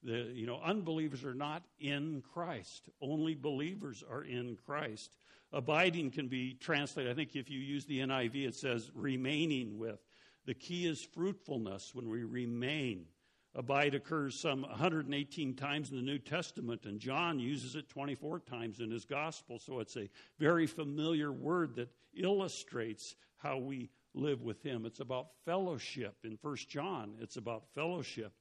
The 0.02 0.30
you 0.32 0.46
know 0.46 0.60
unbelievers 0.62 1.24
are 1.24 1.34
not 1.34 1.64
in 1.80 2.22
Christ. 2.32 2.88
Only 3.00 3.34
believers 3.34 4.04
are 4.08 4.22
in 4.22 4.56
Christ. 4.64 5.16
Abiding 5.52 6.10
can 6.10 6.28
be 6.28 6.54
translated. 6.54 7.10
I 7.10 7.14
think 7.14 7.34
if 7.34 7.50
you 7.50 7.58
use 7.58 7.84
the 7.84 8.00
NIV, 8.00 8.48
it 8.48 8.54
says 8.54 8.90
remaining 8.94 9.78
with. 9.78 9.98
The 10.44 10.54
key 10.54 10.86
is 10.86 11.02
fruitfulness 11.02 11.94
when 11.94 12.08
we 12.08 12.24
remain. 12.24 13.06
Abide 13.54 13.94
occurs 13.94 14.38
some 14.38 14.62
118 14.62 15.54
times 15.54 15.90
in 15.90 15.96
the 15.96 16.02
New 16.02 16.18
Testament, 16.18 16.84
and 16.84 17.00
John 17.00 17.38
uses 17.38 17.74
it 17.74 17.88
24 17.88 18.40
times 18.40 18.80
in 18.80 18.90
his 18.90 19.04
gospel. 19.04 19.58
So 19.58 19.80
it's 19.80 19.96
a 19.96 20.08
very 20.38 20.66
familiar 20.66 21.32
word 21.32 21.74
that 21.76 21.88
illustrates 22.14 23.16
how 23.36 23.58
we 23.58 23.90
live 24.14 24.42
with 24.42 24.62
him. 24.62 24.84
It's 24.84 25.00
about 25.00 25.28
fellowship. 25.44 26.14
In 26.24 26.38
1 26.40 26.56
John, 26.68 27.14
it's 27.20 27.36
about 27.36 27.64
fellowship. 27.74 28.32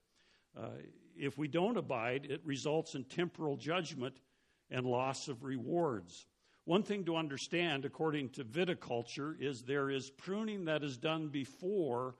Uh, 0.57 0.69
if 1.15 1.37
we 1.37 1.47
don't 1.47 1.77
abide, 1.77 2.27
it 2.29 2.41
results 2.43 2.95
in 2.95 3.03
temporal 3.05 3.57
judgment 3.57 4.17
and 4.69 4.85
loss 4.85 5.27
of 5.27 5.43
rewards. 5.43 6.27
One 6.65 6.83
thing 6.83 7.05
to 7.05 7.15
understand, 7.15 7.85
according 7.85 8.29
to 8.31 8.43
viticulture, 8.43 9.39
is 9.39 9.63
there 9.63 9.89
is 9.89 10.09
pruning 10.09 10.65
that 10.65 10.83
is 10.83 10.97
done 10.97 11.29
before 11.29 12.15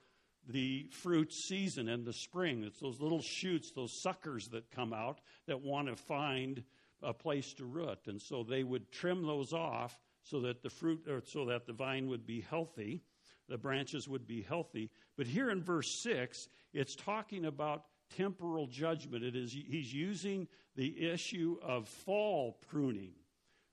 the 0.48 0.88
fruit 0.90 1.32
season 1.32 1.88
in 1.88 2.04
the 2.04 2.12
spring. 2.12 2.64
It's 2.64 2.80
those 2.80 3.00
little 3.00 3.20
shoots, 3.20 3.70
those 3.70 3.92
suckers 3.92 4.48
that 4.48 4.70
come 4.70 4.92
out 4.92 5.20
that 5.46 5.60
want 5.60 5.88
to 5.88 5.96
find 5.96 6.62
a 7.02 7.12
place 7.12 7.52
to 7.54 7.64
root. 7.64 7.98
And 8.06 8.20
so 8.20 8.42
they 8.42 8.64
would 8.64 8.90
trim 8.90 9.26
those 9.26 9.52
off 9.52 9.98
so 10.22 10.40
that 10.40 10.62
the 10.62 10.70
fruit 10.70 11.06
or 11.08 11.22
so 11.24 11.44
that 11.46 11.66
the 11.66 11.72
vine 11.72 12.08
would 12.08 12.26
be 12.26 12.40
healthy, 12.40 13.02
the 13.48 13.58
branches 13.58 14.08
would 14.08 14.26
be 14.26 14.42
healthy. 14.42 14.90
But 15.16 15.26
here 15.26 15.50
in 15.50 15.62
verse 15.62 15.90
6, 16.02 16.48
it's 16.72 16.96
talking 16.96 17.44
about 17.44 17.84
temporal 18.16 18.66
judgment. 18.66 19.24
It 19.24 19.36
is 19.36 19.52
he's 19.52 19.92
using 19.92 20.48
the 20.76 21.10
issue 21.10 21.58
of 21.62 21.88
fall 21.88 22.58
pruning. 22.68 23.12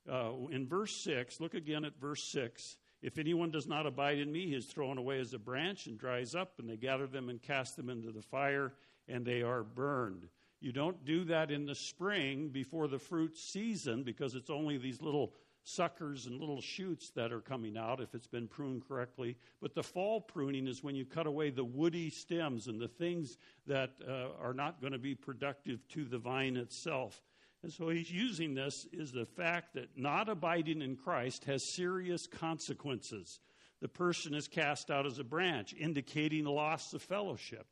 Uh, 0.10 0.32
in 0.52 0.68
verse 0.68 0.96
6, 0.98 1.40
look 1.40 1.56
again 1.56 1.84
at 1.84 2.00
verse 2.00 2.24
6. 2.26 2.78
If 3.06 3.20
anyone 3.20 3.52
does 3.52 3.68
not 3.68 3.86
abide 3.86 4.18
in 4.18 4.32
me, 4.32 4.48
he 4.48 4.56
is 4.56 4.66
thrown 4.66 4.98
away 4.98 5.20
as 5.20 5.32
a 5.36 5.38
branch 5.38 5.86
and 5.86 5.96
dries 5.96 6.34
up, 6.34 6.54
and 6.58 6.68
they 6.68 6.76
gather 6.76 7.06
them 7.06 7.30
and 7.30 7.40
cast 7.40 7.76
them 7.76 7.88
into 7.88 8.12
the 8.12 8.24
fire, 8.24 8.74
and 9.08 9.24
they 9.24 9.44
are 9.44 9.64
burned. 9.64 10.28
You 10.60 10.72
don't 10.72 11.06
do 11.06 11.24
that 11.26 11.52
in 11.52 11.68
the 11.68 11.76
spring 11.76 12.50
before 12.50 12.88
the 12.88 12.98
fruit 12.98 13.38
season 13.38 14.02
because 14.02 14.34
it's 14.34 14.50
only 14.50 14.80
these 14.80 15.04
little 15.04 15.36
suckers 15.62 16.26
and 16.26 16.40
little 16.40 16.62
shoots 16.62 17.12
that 17.12 17.32
are 17.32 17.42
coming 17.42 17.78
out 17.78 18.02
if 18.02 18.16
it's 18.16 18.26
been 18.26 18.48
pruned 18.48 18.88
correctly. 18.88 19.38
But 19.62 19.76
the 19.76 19.84
fall 19.84 20.20
pruning 20.20 20.66
is 20.66 20.82
when 20.82 20.96
you 20.96 21.06
cut 21.06 21.28
away 21.28 21.52
the 21.52 21.64
woody 21.64 22.10
stems 22.10 22.66
and 22.66 22.82
the 22.82 22.88
things 22.88 23.38
that 23.68 23.92
uh, 24.08 24.30
are 24.42 24.56
not 24.56 24.82
going 24.82 24.94
to 24.94 25.00
be 25.00 25.14
productive 25.14 25.88
to 25.90 26.06
the 26.06 26.18
vine 26.18 26.58
itself. 26.58 27.22
And 27.66 27.74
so 27.74 27.90
he's 27.90 28.12
using 28.12 28.54
this 28.54 28.86
is 28.94 29.12
the 29.12 29.26
fact 29.26 29.74
that 29.74 29.98
not 29.98 30.30
abiding 30.30 30.84
in 30.84 30.96
Christ 30.96 31.46
has 31.46 31.74
serious 31.74 32.28
consequences. 32.28 33.40
The 33.82 33.88
person 33.88 34.36
is 34.36 34.48
cast 34.48 34.92
out 34.92 35.08
as 35.08 35.18
a 35.18 35.24
branch, 35.24 35.74
indicating 35.74 36.46
loss 36.46 36.94
of 36.94 37.02
fellowship. 37.02 37.66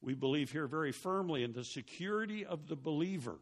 We 0.00 0.14
believe 0.14 0.52
here 0.52 0.68
very 0.68 0.92
firmly 0.92 1.42
in 1.42 1.52
the 1.52 1.64
security 1.64 2.46
of 2.46 2.68
the 2.68 2.76
believer. 2.76 3.40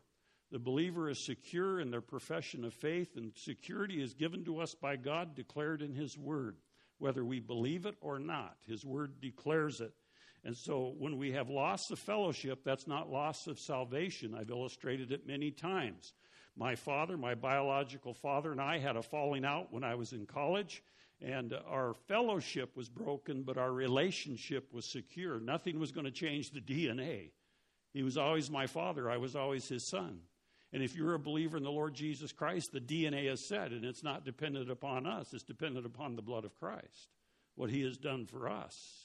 The 0.51 0.59
believer 0.59 1.11
is 1.11 1.23
secure 1.23 1.81
in 1.81 1.90
their 1.90 2.01
profession 2.01 2.64
of 2.64 2.73
faith, 2.73 3.18
and 3.18 3.33
security 3.37 4.03
is 4.03 4.14
given 4.14 4.42
to 4.47 4.61
us 4.61 4.75
by 4.75 4.97
God, 4.97 5.35
declared 5.35 5.83
in 5.83 5.92
His 5.92 6.16
Word. 6.16 6.57
Whether 6.97 7.27
we 7.27 7.40
believe 7.40 7.85
it 7.85 7.97
or 8.01 8.18
not, 8.18 8.57
His 8.66 8.87
Word 8.87 9.20
declares 9.20 9.83
it. 9.83 9.92
And 10.45 10.57
so 10.57 10.95
when 10.99 11.17
we 11.17 11.33
have 11.33 11.49
loss 11.49 11.91
of 11.91 11.99
fellowship, 11.99 12.65
that's 12.65 12.87
not 12.87 13.11
loss 13.11 13.47
of 13.47 13.59
salvation. 13.59 14.35
I've 14.35 14.51
illustrated 14.51 15.11
it 15.11 15.27
many 15.27 15.51
times. 15.51 16.13
My 16.57 16.75
father, 16.75 17.17
my 17.17 17.35
biological 17.35 18.13
father, 18.13 18.53
and 18.53 18.61
I 18.61 18.79
had 18.79 18.97
a 18.97 19.03
falling 19.03 19.45
out 19.45 19.73
when 19.73 19.83
I 19.83 19.95
was 19.95 20.13
in 20.13 20.27
college, 20.27 20.83
and 21.21 21.55
our 21.67 21.95
fellowship 22.09 22.77
was 22.77 22.89
broken, 22.89 23.43
but 23.43 23.57
our 23.57 23.73
relationship 23.73 24.73
was 24.73 24.85
secure. 24.85 25.41
Nothing 25.41 25.81
was 25.81 25.93
going 25.93 26.05
to 26.05 26.13
change 26.13 26.51
the 26.51 26.61
DNA. 26.61 27.31
He 27.95 28.03
was 28.03 28.19
always 28.19 28.51
my 28.51 28.67
father, 28.67 29.11
I 29.11 29.17
was 29.17 29.35
always 29.35 29.67
his 29.69 29.89
son. 29.89 30.21
And 30.73 30.83
if 30.83 30.97
you're 30.97 31.15
a 31.15 31.19
believer 31.19 31.57
in 31.57 31.63
the 31.63 31.71
Lord 31.71 31.95
Jesus 31.95 32.33
Christ, 32.33 32.73
the 32.73 32.81
DNA 32.81 33.33
is 33.33 33.49
set, 33.49 33.71
and 33.71 33.85
it's 33.85 34.03
not 34.03 34.25
dependent 34.25 34.71
upon 34.71 35.07
us, 35.07 35.33
it's 35.33 35.45
dependent 35.45 35.87
upon 35.87 36.17
the 36.17 36.23
blood 36.23 36.45
of 36.45 36.59
Christ, 36.59 37.09
what 37.55 37.71
he 37.71 37.83
has 37.83 37.97
done 37.97 38.27
for 38.27 38.49
us. 38.49 39.04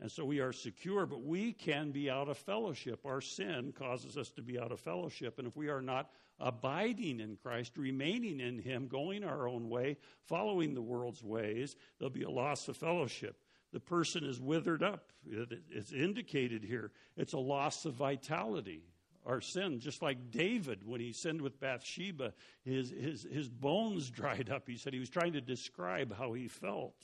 And 0.00 0.10
so 0.10 0.24
we 0.24 0.40
are 0.40 0.52
secure, 0.52 1.06
but 1.06 1.22
we 1.22 1.52
can 1.52 1.90
be 1.90 2.10
out 2.10 2.28
of 2.28 2.36
fellowship. 2.36 3.06
Our 3.06 3.22
sin 3.22 3.72
causes 3.72 4.18
us 4.18 4.30
to 4.32 4.42
be 4.42 4.58
out 4.58 4.70
of 4.70 4.80
fellowship. 4.80 5.38
And 5.38 5.48
if 5.48 5.56
we 5.56 5.68
are 5.68 5.80
not 5.80 6.10
abiding 6.38 7.20
in 7.20 7.36
Christ, 7.36 7.78
remaining 7.78 8.40
in 8.40 8.58
Him, 8.58 8.88
going 8.88 9.24
our 9.24 9.48
own 9.48 9.70
way, 9.70 9.96
following 10.26 10.74
the 10.74 10.82
world's 10.82 11.24
ways, 11.24 11.76
there'll 11.98 12.10
be 12.10 12.24
a 12.24 12.30
loss 12.30 12.68
of 12.68 12.76
fellowship. 12.76 13.40
The 13.72 13.80
person 13.80 14.22
is 14.22 14.38
withered 14.38 14.82
up. 14.82 15.12
It's 15.26 15.92
indicated 15.92 16.62
here. 16.62 16.92
It's 17.16 17.32
a 17.32 17.38
loss 17.38 17.86
of 17.86 17.94
vitality. 17.94 18.82
Our 19.24 19.40
sin, 19.40 19.80
just 19.80 20.02
like 20.02 20.30
David 20.30 20.86
when 20.86 21.00
he 21.00 21.12
sinned 21.12 21.40
with 21.40 21.58
Bathsheba, 21.58 22.32
his, 22.64 22.90
his, 22.90 23.26
his 23.30 23.48
bones 23.48 24.08
dried 24.10 24.50
up. 24.50 24.68
He 24.68 24.76
said 24.76 24.92
he 24.92 25.00
was 25.00 25.10
trying 25.10 25.32
to 25.32 25.40
describe 25.40 26.16
how 26.16 26.34
he 26.34 26.48
felt 26.48 26.94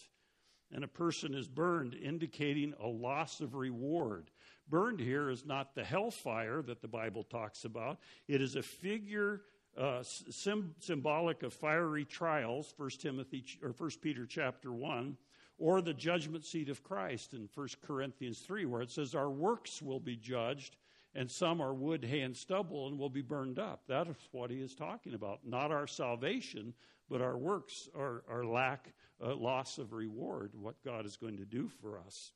and 0.72 0.84
a 0.84 0.88
person 0.88 1.34
is 1.34 1.48
burned, 1.48 1.94
indicating 1.94 2.74
a 2.80 2.86
loss 2.86 3.40
of 3.40 3.54
reward. 3.54 4.30
Burned 4.68 5.00
here 5.00 5.30
is 5.30 5.44
not 5.44 5.74
the 5.74 5.84
hellfire 5.84 6.62
that 6.62 6.80
the 6.80 6.88
Bible 6.88 7.24
talks 7.24 7.64
about, 7.64 7.98
it 8.28 8.40
is 8.40 8.56
a 8.56 8.62
figure. 8.62 9.42
Uh, 9.74 10.02
sim- 10.02 10.74
symbolic 10.80 11.42
of 11.42 11.50
fiery 11.50 12.04
trials, 12.04 12.74
1 12.76 12.90
Timothy 13.00 13.42
or 13.62 13.70
1 13.70 13.90
Peter 14.02 14.26
chapter 14.26 14.70
1, 14.70 15.16
or 15.56 15.80
the 15.80 15.94
judgment 15.94 16.44
seat 16.44 16.68
of 16.68 16.82
Christ 16.82 17.32
in 17.32 17.48
1 17.54 17.68
Corinthians 17.80 18.40
3, 18.40 18.66
where 18.66 18.82
it 18.82 18.90
says, 18.90 19.14
Our 19.14 19.30
works 19.30 19.80
will 19.80 19.98
be 19.98 20.14
judged, 20.14 20.76
and 21.14 21.30
some 21.30 21.60
are 21.60 21.72
wood, 21.72 22.04
hay, 22.04 22.20
and 22.20 22.36
stubble, 22.36 22.88
and 22.88 22.98
will 22.98 23.08
be 23.08 23.22
burned 23.22 23.58
up. 23.58 23.86
That 23.86 24.08
is 24.08 24.16
what 24.32 24.50
he 24.50 24.58
is 24.58 24.74
talking 24.74 25.14
about. 25.14 25.40
Not 25.42 25.70
our 25.70 25.86
salvation, 25.86 26.74
but 27.08 27.22
our 27.22 27.38
works, 27.38 27.88
our, 27.96 28.24
our 28.28 28.44
lack 28.44 28.92
uh, 29.22 29.34
loss 29.34 29.78
of 29.78 29.92
reward, 29.92 30.52
what 30.54 30.82
God 30.84 31.06
is 31.06 31.16
going 31.16 31.36
to 31.38 31.44
do 31.44 31.68
for 31.80 31.98
us. 31.98 32.32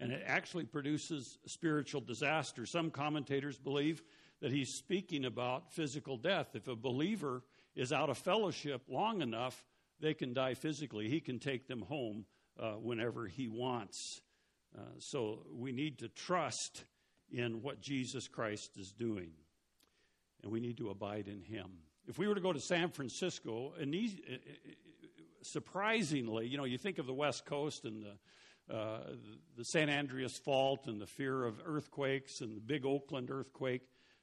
And 0.00 0.10
it 0.10 0.24
actually 0.26 0.64
produces 0.64 1.38
spiritual 1.46 2.00
disaster. 2.00 2.66
Some 2.66 2.90
commentators 2.90 3.58
believe 3.58 4.02
that 4.40 4.50
he's 4.50 4.74
speaking 4.74 5.24
about 5.24 5.72
physical 5.72 6.16
death. 6.16 6.48
If 6.54 6.68
a 6.68 6.74
believer 6.74 7.42
is 7.76 7.92
out 7.92 8.10
of 8.10 8.18
fellowship 8.18 8.82
long 8.88 9.22
enough, 9.22 9.64
they 10.00 10.14
can 10.14 10.34
die 10.34 10.54
physically. 10.54 11.08
He 11.08 11.20
can 11.20 11.38
take 11.38 11.68
them 11.68 11.82
home 11.82 12.26
uh, 12.58 12.72
whenever 12.72 13.26
he 13.26 13.48
wants. 13.48 14.20
Uh, 14.76 14.82
so 14.98 15.46
we 15.52 15.72
need 15.72 15.98
to 16.00 16.08
trust 16.08 16.84
in 17.30 17.62
what 17.62 17.80
Jesus 17.80 18.28
Christ 18.28 18.76
is 18.76 18.92
doing, 18.92 19.30
and 20.42 20.52
we 20.52 20.60
need 20.60 20.76
to 20.78 20.90
abide 20.90 21.28
in 21.28 21.42
him. 21.42 21.70
If 22.06 22.18
we 22.18 22.28
were 22.28 22.34
to 22.34 22.40
go 22.40 22.52
to 22.52 22.60
San 22.60 22.90
Francisco, 22.90 23.72
and 23.80 23.94
these, 23.94 24.16
surprisingly, 25.44 26.46
you 26.46 26.56
know, 26.56 26.64
you 26.64 26.78
think 26.78 26.98
of 26.98 27.06
the 27.06 27.14
West 27.14 27.44
Coast 27.44 27.84
and 27.84 28.04
the, 28.04 28.74
uh, 28.74 29.00
the 29.56 29.64
San 29.64 29.90
Andreas 29.90 30.38
Fault 30.38 30.86
and 30.86 31.00
the 31.00 31.06
fear 31.06 31.44
of 31.44 31.60
earthquakes 31.64 32.40
and 32.40 32.56
the 32.56 32.60
big 32.60 32.84
Oakland 32.84 33.30
earthquake. 33.30 33.82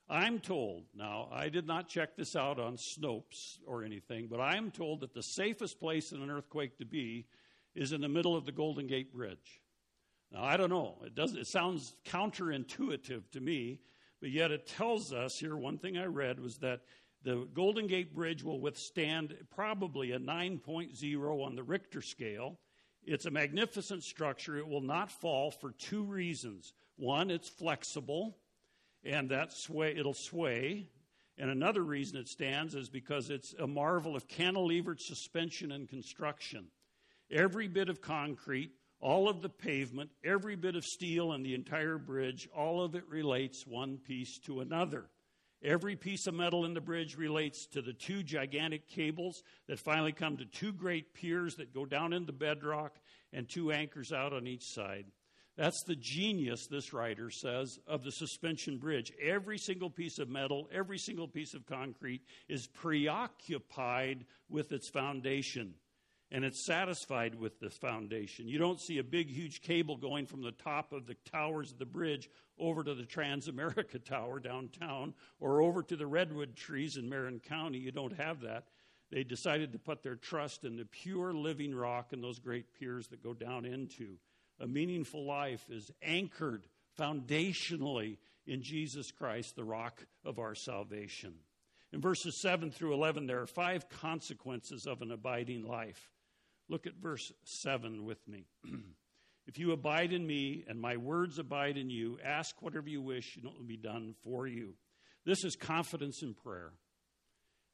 I'm 0.10 0.40
told, 0.40 0.86
now, 0.94 1.30
I 1.32 1.48
did 1.48 1.66
not 1.66 1.88
check 1.88 2.18
this 2.18 2.36
out 2.36 2.60
on 2.60 2.76
Snopes 2.76 3.60
or 3.66 3.84
anything, 3.84 4.28
but 4.30 4.42
I 4.42 4.58
am 4.58 4.70
told 4.70 5.00
that 5.02 5.14
the 5.14 5.24
safest 5.24 5.80
place 5.80 6.12
in 6.12 6.22
an 6.22 6.30
earthquake 6.30 6.78
to 6.80 6.86
be 6.86 7.28
is 7.76 7.94
in 7.94 8.02
the 8.02 8.10
middle 8.10 8.36
of 8.36 8.46
the 8.46 8.52
Golden 8.52 8.88
Gate 8.88 9.14
Bridge. 9.14 9.62
Now, 10.32 10.44
I 10.44 10.58
don't 10.58 10.70
know. 10.70 10.98
It, 11.06 11.16
does, 11.16 11.36
it 11.36 11.48
sounds 11.48 11.96
counterintuitive 12.06 13.32
to 13.32 13.40
me, 13.40 13.80
but 14.20 14.32
yet 14.32 14.52
it 14.52 14.68
tells 14.68 15.14
us 15.14 15.40
here 15.40 15.56
one 15.56 15.78
thing 15.78 15.98
I 15.98 16.06
read 16.06 16.40
was 16.40 16.58
that 16.58 16.82
The 17.24 17.48
Golden 17.54 17.86
Gate 17.86 18.16
Bridge 18.16 18.44
will 18.44 18.60
withstand 18.60 19.36
probably 19.54 20.12
a 20.12 20.20
9.0 20.20 21.46
on 21.46 21.56
the 21.56 21.64
Richter 21.64 22.02
scale. 22.02 22.58
It's 23.04 23.26
a 23.26 23.32
magnificent 23.32 24.04
structure. 24.04 24.58
It 24.58 24.68
will 24.68 24.82
not 24.82 25.12
fall 25.12 25.52
for 25.52 25.72
two 25.72 26.04
reasons. 26.04 26.74
One, 26.98 27.30
it's 27.30 27.50
flexible, 27.50 28.38
and 29.04 29.30
that 29.30 29.54
sway 29.54 29.96
it'll 29.96 30.14
sway. 30.14 30.90
And 31.38 31.50
another 31.50 31.84
reason 31.84 32.18
it 32.18 32.28
stands 32.28 32.76
is 32.76 32.90
because 32.90 33.30
it's 33.30 33.54
a 33.54 33.68
marvel 33.68 34.16
of 34.16 34.28
cantilevered 34.28 35.00
suspension 35.00 35.72
and 35.72 35.88
construction. 35.88 36.68
Every 37.32 37.68
bit 37.68 37.90
of 37.90 38.02
concrete, 38.02 38.72
all 39.00 39.30
of 39.30 39.42
the 39.42 39.50
pavement, 39.50 40.10
every 40.24 40.56
bit 40.56 40.76
of 40.76 40.86
steel 40.86 41.32
and 41.32 41.46
the 41.46 41.56
entire 41.56 41.98
bridge, 41.98 42.50
all 42.56 42.84
of 42.84 42.96
it 42.96 43.08
relates 43.08 43.66
one 43.66 43.98
piece 43.98 44.38
to 44.40 44.60
another. 44.60 45.10
Every 45.64 45.96
piece 45.96 46.26
of 46.26 46.34
metal 46.34 46.66
in 46.66 46.74
the 46.74 46.82
bridge 46.82 47.16
relates 47.16 47.68
to 47.68 47.82
the 47.82 47.94
two 47.94 48.24
gigantic 48.24 48.88
cables 48.88 49.44
that 49.68 49.80
finally 49.80 50.12
come 50.12 50.38
to 50.38 50.46
two 50.46 50.74
great 50.74 51.14
piers 51.14 51.56
that 51.56 51.74
go 51.74 51.86
down 51.86 52.14
into 52.14 52.34
bedrock 52.34 52.96
and 53.32 53.48
two 53.48 53.72
anchors 53.72 54.12
out 54.12 54.34
on 54.34 54.48
each 54.48 54.66
side. 54.66 55.06
That's 55.58 55.84
the 55.84 55.96
genius, 55.96 56.66
this 56.66 56.94
writer 56.94 57.30
says, 57.30 57.78
of 57.86 58.04
the 58.04 58.12
suspension 58.12 58.78
bridge. 58.78 59.12
Every 59.22 59.60
single 59.60 59.90
piece 59.90 60.18
of 60.18 60.30
metal, 60.30 60.68
every 60.74 60.98
single 60.98 61.28
piece 61.28 61.54
of 61.54 61.68
concrete 61.68 62.22
is 62.50 62.68
preoccupied 62.68 64.26
with 64.50 64.72
its 64.72 64.90
foundation 64.90 65.76
and 66.32 66.46
it's 66.46 66.66
satisfied 66.66 67.36
with 67.36 67.60
the 67.60 67.70
foundation. 67.70 68.48
You 68.48 68.58
don't 68.58 68.80
see 68.80 69.00
a 69.00 69.04
big, 69.04 69.30
huge 69.30 69.62
cable 69.62 69.98
going 69.98 70.26
from 70.26 70.42
the 70.42 70.54
top 70.54 70.94
of 70.94 71.06
the 71.06 71.18
towers 71.30 71.74
of 71.74 71.78
the 71.78 71.86
bridge 71.86 72.30
over 72.58 72.84
to 72.84 72.96
the 72.96 73.04
Transamerica 73.04 74.04
Tower 74.06 74.40
downtown 74.40 75.14
or 75.42 75.62
over 75.62 75.84
to 75.84 75.96
the 75.98 76.08
redwood 76.08 76.56
trees 76.56 76.96
in 76.96 77.10
Marin 77.10 77.40
County. 77.40 77.80
You 77.80 77.92
don't 77.92 78.16
have 78.18 78.42
that. 78.42 78.66
They 79.12 79.26
decided 79.26 79.74
to 79.74 79.80
put 79.80 80.04
their 80.04 80.16
trust 80.16 80.64
in 80.64 80.78
the 80.78 80.86
pure 80.86 81.34
living 81.34 81.76
rock 81.76 82.14
and 82.14 82.24
those 82.24 82.40
great 82.40 82.74
piers 82.74 83.08
that 83.08 83.22
go 83.22 83.34
down 83.34 83.66
into. 83.66 84.18
A 84.62 84.68
meaningful 84.68 85.26
life 85.26 85.66
is 85.70 85.92
anchored 86.02 86.66
foundationally 86.98 88.18
in 88.48 88.62
Jesus 88.62 89.12
Christ, 89.12 89.58
the 89.58 89.66
rock 89.66 90.06
of 90.24 90.40
our 90.40 90.56
salvation. 90.56 91.34
In 91.92 92.00
verses 92.00 92.38
7 92.38 92.72
through 92.72 92.94
11, 92.94 93.28
there 93.28 93.42
are 93.42 93.48
five 93.48 93.90
consequences 93.90 94.88
of 94.88 95.02
an 95.02 95.12
abiding 95.12 95.68
life. 95.68 96.10
Look 96.72 96.88
at 96.88 96.96
verse 96.96 97.34
7 97.44 98.06
with 98.06 98.26
me. 98.30 98.46
if 99.46 99.60
you 99.60 99.74
abide 99.74 100.14
in 100.14 100.26
me 100.26 100.64
and 100.70 100.80
my 100.80 100.96
words 100.96 101.38
abide 101.38 101.76
in 101.76 101.90
you, 101.90 102.18
ask 102.24 102.62
whatever 102.62 102.88
you 102.88 103.02
wish, 103.02 103.36
and 103.36 103.44
it 103.44 103.52
will 103.58 103.66
be 103.66 103.76
done 103.76 104.16
for 104.24 104.48
you. 104.48 104.76
This 105.26 105.44
is 105.44 105.58
confidence 105.58 106.24
in 106.24 106.34
prayer. 106.34 106.72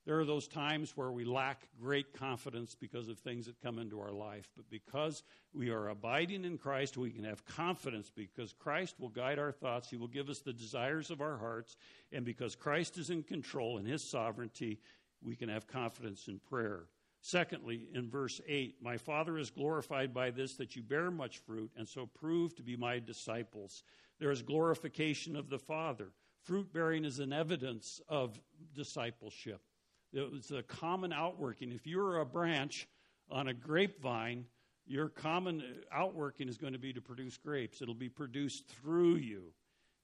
There 0.08 0.20
are 0.20 0.26
those 0.26 0.48
times 0.48 0.94
where 0.96 1.12
we 1.12 1.26
lack 1.26 1.68
great 1.80 2.12
confidence 2.12 2.74
because 2.74 3.08
of 3.08 3.20
things 3.20 3.46
that 3.46 3.62
come 3.62 3.78
into 3.78 4.00
our 4.00 4.12
life. 4.12 4.50
But 4.56 4.68
because 4.72 5.22
we 5.54 5.70
are 5.70 5.90
abiding 5.90 6.44
in 6.44 6.58
Christ, 6.58 6.98
we 6.98 7.12
can 7.12 7.26
have 7.26 7.46
confidence 7.46 8.10
because 8.10 8.52
Christ 8.52 8.96
will 9.00 9.10
guide 9.10 9.38
our 9.38 9.52
thoughts. 9.52 9.92
He 9.92 9.98
will 9.98 10.08
give 10.08 10.28
us 10.28 10.40
the 10.40 10.54
desires 10.54 11.12
of 11.12 11.22
our 11.22 11.38
hearts. 11.38 11.76
And 12.12 12.26
because 12.26 12.56
Christ 12.56 12.98
is 12.98 13.12
in 13.12 13.22
control 13.22 13.78
in 13.78 13.86
His 13.86 14.10
sovereignty, 14.10 14.80
we 15.22 15.36
can 15.36 15.50
have 15.50 15.68
confidence 15.68 16.28
in 16.28 16.40
prayer. 16.40 16.86
Secondly, 17.28 17.90
in 17.94 18.10
verse 18.10 18.40
8, 18.48 18.78
my 18.82 18.96
Father 18.96 19.38
is 19.38 19.50
glorified 19.50 20.14
by 20.14 20.32
this 20.32 20.56
that 20.56 20.78
you 20.78 20.82
bear 20.82 21.12
much 21.12 21.40
fruit 21.40 21.70
and 21.76 21.86
so 21.86 22.06
prove 22.06 22.56
to 22.56 22.64
be 22.64 22.78
my 22.78 23.00
disciples. 23.00 23.84
There 24.18 24.32
is 24.32 24.42
glorification 24.42 25.36
of 25.36 25.50
the 25.50 25.60
Father. 25.60 26.14
Fruit 26.44 26.72
bearing 26.72 27.04
is 27.04 27.20
an 27.20 27.34
evidence 27.34 28.00
of 28.08 28.40
discipleship. 28.74 29.60
It's 30.14 30.52
a 30.52 30.64
common 30.64 31.12
outworking. 31.12 31.74
If 31.74 31.86
you're 31.86 32.22
a 32.22 32.26
branch 32.26 32.88
on 33.30 33.50
a 33.50 33.54
grapevine, 33.54 34.46
your 34.86 35.10
common 35.10 35.62
outworking 35.92 36.48
is 36.48 36.58
going 36.58 36.72
to 36.72 36.80
be 36.80 36.94
to 36.94 37.02
produce 37.02 37.36
grapes. 37.36 37.82
It'll 37.82 37.94
be 37.94 38.08
produced 38.08 38.70
through 38.70 39.16
you. 39.16 39.52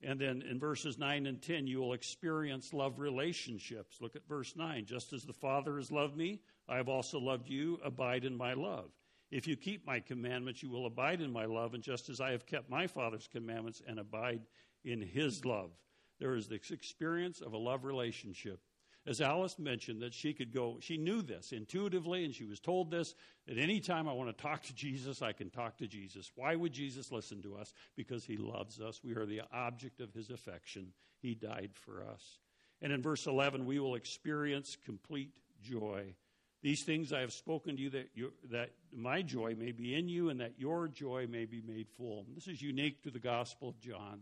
And 0.01 0.19
then 0.19 0.41
in 0.41 0.59
verses 0.59 0.97
9 0.97 1.25
and 1.25 1.41
10, 1.41 1.67
you 1.67 1.79
will 1.79 1.93
experience 1.93 2.73
love 2.73 2.99
relationships. 2.99 4.01
Look 4.01 4.17
at 4.17 4.27
verse 4.27 4.57
9. 4.57 4.83
Just 4.83 5.13
as 5.13 5.23
the 5.23 5.31
Father 5.31 5.77
has 5.77 5.89
loved 5.89 6.17
me, 6.17 6.41
I 6.67 6.77
have 6.77 6.89
also 6.89 7.19
loved 7.19 7.49
you. 7.49 7.79
Abide 7.83 8.25
in 8.25 8.35
my 8.35 8.53
love. 8.53 8.91
If 9.31 9.47
you 9.47 9.55
keep 9.55 9.85
my 9.85 9.99
commandments, 9.99 10.61
you 10.61 10.69
will 10.69 10.85
abide 10.85 11.21
in 11.21 11.31
my 11.31 11.45
love. 11.45 11.73
And 11.73 11.83
just 11.83 12.09
as 12.09 12.21
I 12.21 12.31
have 12.31 12.45
kept 12.45 12.69
my 12.69 12.87
Father's 12.87 13.27
commandments 13.31 13.81
and 13.85 13.99
abide 13.99 14.41
in 14.83 15.01
his 15.01 15.43
love, 15.43 15.71
there 16.19 16.35
is 16.35 16.47
this 16.47 16.71
experience 16.71 17.41
of 17.41 17.53
a 17.53 17.57
love 17.57 17.83
relationship 17.83 18.59
as 19.05 19.19
Alice 19.19 19.59
mentioned, 19.59 20.01
that 20.01 20.13
she 20.13 20.33
could 20.33 20.53
go, 20.53 20.77
she 20.79 20.95
knew 20.95 21.21
this 21.21 21.51
intuitively, 21.51 22.23
and 22.23 22.33
she 22.33 22.45
was 22.45 22.61
told 22.61 22.89
this 22.89 23.15
that 23.47 23.57
any 23.57 23.81
time 23.81 24.07
I 24.07 24.13
want 24.13 24.35
to 24.35 24.41
talk 24.41 24.63
to 24.63 24.73
Jesus, 24.73 25.21
I 25.21 25.33
can 25.33 25.49
talk 25.49 25.77
to 25.77 25.87
Jesus. 25.87 26.31
Why 26.35 26.55
would 26.55 26.71
Jesus 26.71 27.11
listen 27.11 27.41
to 27.41 27.55
us? 27.55 27.73
Because 27.97 28.23
he 28.23 28.37
loves 28.37 28.79
us. 28.79 29.01
We 29.03 29.13
are 29.15 29.25
the 29.25 29.41
object 29.51 29.99
of 29.99 30.13
his 30.13 30.29
affection. 30.29 30.93
He 31.21 31.35
died 31.35 31.71
for 31.73 32.05
us. 32.05 32.39
And 32.81 32.93
in 32.93 33.01
verse 33.01 33.27
11, 33.27 33.65
we 33.65 33.79
will 33.79 33.95
experience 33.95 34.77
complete 34.85 35.31
joy. 35.61 36.15
These 36.63 36.83
things 36.83 37.13
I 37.13 37.19
have 37.19 37.33
spoken 37.33 37.75
to 37.75 37.81
you 37.81 37.89
that, 37.91 38.09
that 38.49 38.71
my 38.91 39.21
joy 39.21 39.55
may 39.55 39.71
be 39.71 39.93
in 39.93 40.07
you 40.07 40.29
and 40.29 40.39
that 40.39 40.53
your 40.57 40.87
joy 40.87 41.27
may 41.29 41.45
be 41.45 41.61
made 41.61 41.89
full. 41.89 42.25
This 42.33 42.47
is 42.47 42.61
unique 42.61 43.03
to 43.03 43.11
the 43.11 43.19
Gospel 43.19 43.69
of 43.69 43.79
John 43.79 44.21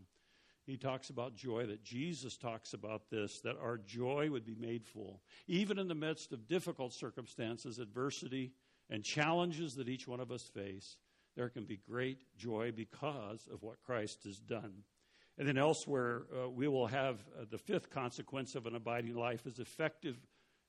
he 0.65 0.77
talks 0.77 1.10
about 1.10 1.36
joy, 1.36 1.65
that 1.65 1.84
Jesus 1.84 2.38
talks 2.38 2.73
about 2.73 3.10
this, 3.10 3.41
that 3.41 3.58
our 3.62 3.77
joy 3.77 4.30
would 4.30 4.45
be 4.45 4.56
made 4.56 4.86
full. 4.86 5.21
Even 5.47 5.80
in 5.80 5.88
the 5.88 5.95
midst 5.95 6.32
of 6.32 6.47
difficult 6.47 6.93
circumstances, 6.93 7.80
adversity, 7.80 8.54
and 8.89 9.04
challenges 9.04 9.75
that 9.75 9.89
each 9.89 10.08
one 10.08 10.19
of 10.19 10.32
us 10.32 10.43
face, 10.43 10.97
there 11.36 11.49
can 11.49 11.65
be 11.65 11.77
great 11.77 12.23
joy 12.38 12.71
because 12.75 13.47
of 13.51 13.63
what 13.63 13.82
Christ 13.84 14.23
has 14.25 14.39
done. 14.39 14.84
And 15.38 15.47
then 15.47 15.58
elsewhere, 15.58 16.23
uh, 16.34 16.49
we 16.49 16.67
will 16.67 16.88
have 16.88 17.19
uh, 17.38 17.45
the 17.49 17.58
fifth 17.58 17.89
consequence 17.89 18.54
of 18.54 18.67
an 18.67 18.75
abiding 18.75 19.15
life 19.15 19.47
is 19.47 19.60
effective 19.60 20.17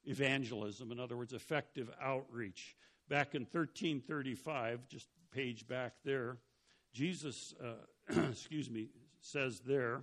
evangelism. 0.05 0.93
In 0.93 1.01
other 1.01 1.17
words, 1.17 1.33
effective 1.33 1.91
outreach. 2.01 2.77
Back 3.09 3.35
in 3.35 3.43
1335, 3.43 4.89
just 4.89 5.09
page 5.33 5.67
back 5.67 5.95
there, 6.05 6.39
Jesus, 6.93 7.55
uh, 7.63 8.21
excuse 8.31 8.71
me, 8.71 8.89
says 9.21 9.61
there, 9.61 10.03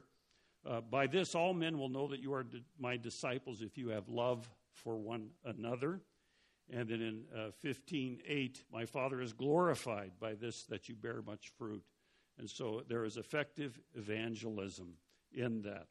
uh, 0.65 0.81
By 0.81 1.07
this 1.07 1.35
all 1.35 1.53
men 1.53 1.77
will 1.77 1.89
know 1.89 2.07
that 2.07 2.19
you 2.19 2.33
are 2.33 2.45
my 2.77 2.97
disciples 2.97 3.61
if 3.61 3.77
you 3.77 3.89
have 3.89 4.09
love 4.09 4.49
for 4.73 4.97
one 4.97 5.29
another. 5.45 6.01
And 6.71 6.87
then 6.87 7.01
in 7.01 7.23
uh, 7.35 7.51
15:8, 7.63 8.63
my 8.71 8.85
Father 8.85 9.21
is 9.21 9.33
glorified 9.33 10.11
by 10.19 10.35
this 10.35 10.63
that 10.65 10.87
you 10.87 10.95
bear 10.95 11.21
much 11.21 11.51
fruit. 11.57 11.83
And 12.37 12.49
so 12.49 12.83
there 12.87 13.05
is 13.05 13.17
effective 13.17 13.79
evangelism 13.95 14.93
in 15.33 15.61
that. 15.63 15.87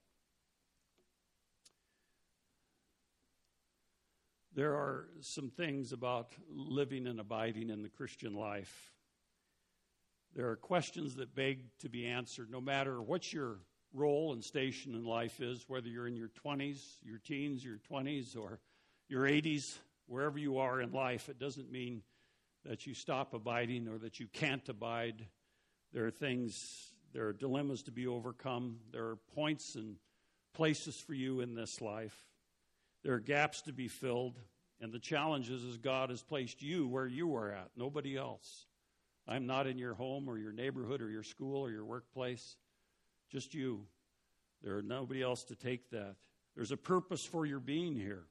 There 4.58 4.74
are 4.74 5.06
some 5.20 5.50
things 5.50 5.92
about 5.92 6.34
living 6.50 7.06
and 7.06 7.20
abiding 7.20 7.70
in 7.70 7.82
the 7.82 7.88
Christian 7.88 8.34
life 8.34 8.92
there 10.34 10.48
are 10.50 10.56
questions 10.56 11.16
that 11.16 11.34
beg 11.34 11.64
to 11.80 11.88
be 11.88 12.06
answered 12.06 12.50
no 12.50 12.60
matter 12.60 13.02
what 13.02 13.32
your 13.32 13.58
role 13.92 14.32
and 14.32 14.44
station 14.44 14.94
in 14.94 15.04
life 15.04 15.40
is, 15.40 15.64
whether 15.68 15.88
you're 15.88 16.06
in 16.06 16.16
your 16.16 16.30
20s, 16.44 16.80
your 17.02 17.18
teens, 17.18 17.64
your 17.64 17.78
20s, 17.90 18.36
or 18.36 18.60
your 19.08 19.24
80s, 19.24 19.78
wherever 20.06 20.38
you 20.38 20.58
are 20.58 20.80
in 20.80 20.92
life. 20.92 21.28
It 21.28 21.38
doesn't 21.38 21.72
mean 21.72 22.02
that 22.64 22.86
you 22.86 22.94
stop 22.94 23.34
abiding 23.34 23.88
or 23.88 23.98
that 23.98 24.20
you 24.20 24.28
can't 24.32 24.68
abide. 24.68 25.26
There 25.92 26.06
are 26.06 26.10
things, 26.12 26.92
there 27.12 27.26
are 27.26 27.32
dilemmas 27.32 27.82
to 27.84 27.90
be 27.90 28.06
overcome, 28.06 28.76
there 28.92 29.06
are 29.06 29.18
points 29.34 29.74
and 29.74 29.96
places 30.54 30.96
for 31.00 31.14
you 31.14 31.40
in 31.40 31.54
this 31.54 31.80
life. 31.80 32.27
There 33.08 33.14
are 33.14 33.20
gaps 33.20 33.62
to 33.62 33.72
be 33.72 33.88
filled, 33.88 34.38
and 34.82 34.92
the 34.92 34.98
challenge 34.98 35.48
is, 35.48 35.78
God 35.78 36.10
has 36.10 36.22
placed 36.22 36.60
you 36.60 36.86
where 36.86 37.06
you 37.06 37.34
are 37.36 37.50
at, 37.50 37.70
nobody 37.74 38.18
else. 38.18 38.66
I'm 39.26 39.46
not 39.46 39.66
in 39.66 39.78
your 39.78 39.94
home 39.94 40.28
or 40.28 40.36
your 40.36 40.52
neighborhood 40.52 41.00
or 41.00 41.08
your 41.08 41.22
school 41.22 41.62
or 41.62 41.70
your 41.70 41.86
workplace, 41.86 42.58
just 43.32 43.54
you. 43.54 43.86
There 44.62 44.76
are 44.76 44.82
nobody 44.82 45.22
else 45.22 45.42
to 45.44 45.54
take 45.54 45.88
that. 45.88 46.16
There's 46.54 46.70
a 46.70 46.76
purpose 46.76 47.24
for 47.24 47.46
your 47.46 47.60
being 47.60 47.96
here. 47.96 48.24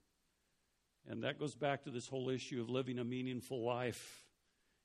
And 1.09 1.23
that 1.23 1.39
goes 1.39 1.55
back 1.55 1.85
to 1.85 1.89
this 1.89 2.07
whole 2.07 2.29
issue 2.29 2.61
of 2.61 2.69
living 2.69 2.99
a 2.99 3.03
meaningful 3.03 3.65
life. 3.65 4.27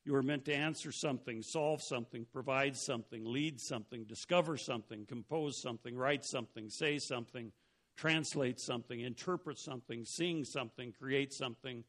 You 0.05 0.15
are 0.15 0.23
meant 0.23 0.45
to 0.45 0.55
answer 0.55 0.91
something, 0.91 1.43
solve 1.43 1.83
something, 1.83 2.25
provide 2.33 2.75
something, 2.77 3.25
lead 3.25 3.61
something, 3.61 4.05
discover 4.05 4.57
something, 4.57 5.05
compose 5.05 5.55
something, 5.55 5.95
write 5.95 6.25
something, 6.25 6.71
say 6.71 6.97
something, 6.97 7.51
translate 7.95 8.59
something, 8.59 8.99
interpret 8.99 9.57
something, 9.57 10.05
sing 10.05 10.43
something, 10.43 10.91
create 10.91 11.33
something, 11.33 11.83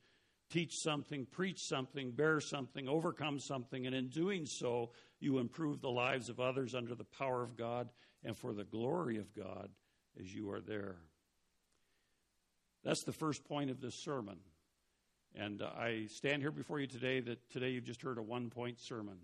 teach 0.50 0.78
something, 0.78 1.26
preach 1.30 1.64
something, 1.64 2.10
bear 2.10 2.40
something, 2.40 2.88
overcome 2.88 3.38
something, 3.38 3.86
and 3.86 3.94
in 3.94 4.08
doing 4.08 4.46
so, 4.46 4.90
you 5.20 5.38
improve 5.38 5.80
the 5.80 5.90
lives 5.90 6.28
of 6.28 6.40
others 6.40 6.74
under 6.74 6.94
the 6.94 7.04
power 7.04 7.42
of 7.42 7.56
God 7.56 7.88
and 8.22 8.36
for 8.36 8.52
the 8.52 8.64
glory 8.64 9.18
of 9.18 9.34
God 9.34 9.70
as 10.20 10.34
you 10.34 10.50
are 10.50 10.60
there. 10.60 10.96
That's 12.84 13.04
the 13.04 13.12
first 13.12 13.44
point 13.44 13.70
of 13.70 13.80
this 13.80 13.94
sermon. 13.94 14.36
And 15.34 15.62
I 15.62 16.06
stand 16.08 16.42
here 16.42 16.52
before 16.52 16.78
you 16.78 16.86
today 16.86 17.20
that 17.20 17.50
today 17.50 17.70
you've 17.70 17.84
just 17.84 18.02
heard 18.02 18.18
a 18.18 18.22
one 18.22 18.50
point 18.50 18.78
sermon. 18.78 19.16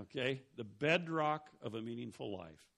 Okay? 0.00 0.42
The 0.56 0.64
bedrock 0.64 1.48
of 1.62 1.74
a 1.74 1.80
meaningful 1.80 2.36
life. 2.36 2.75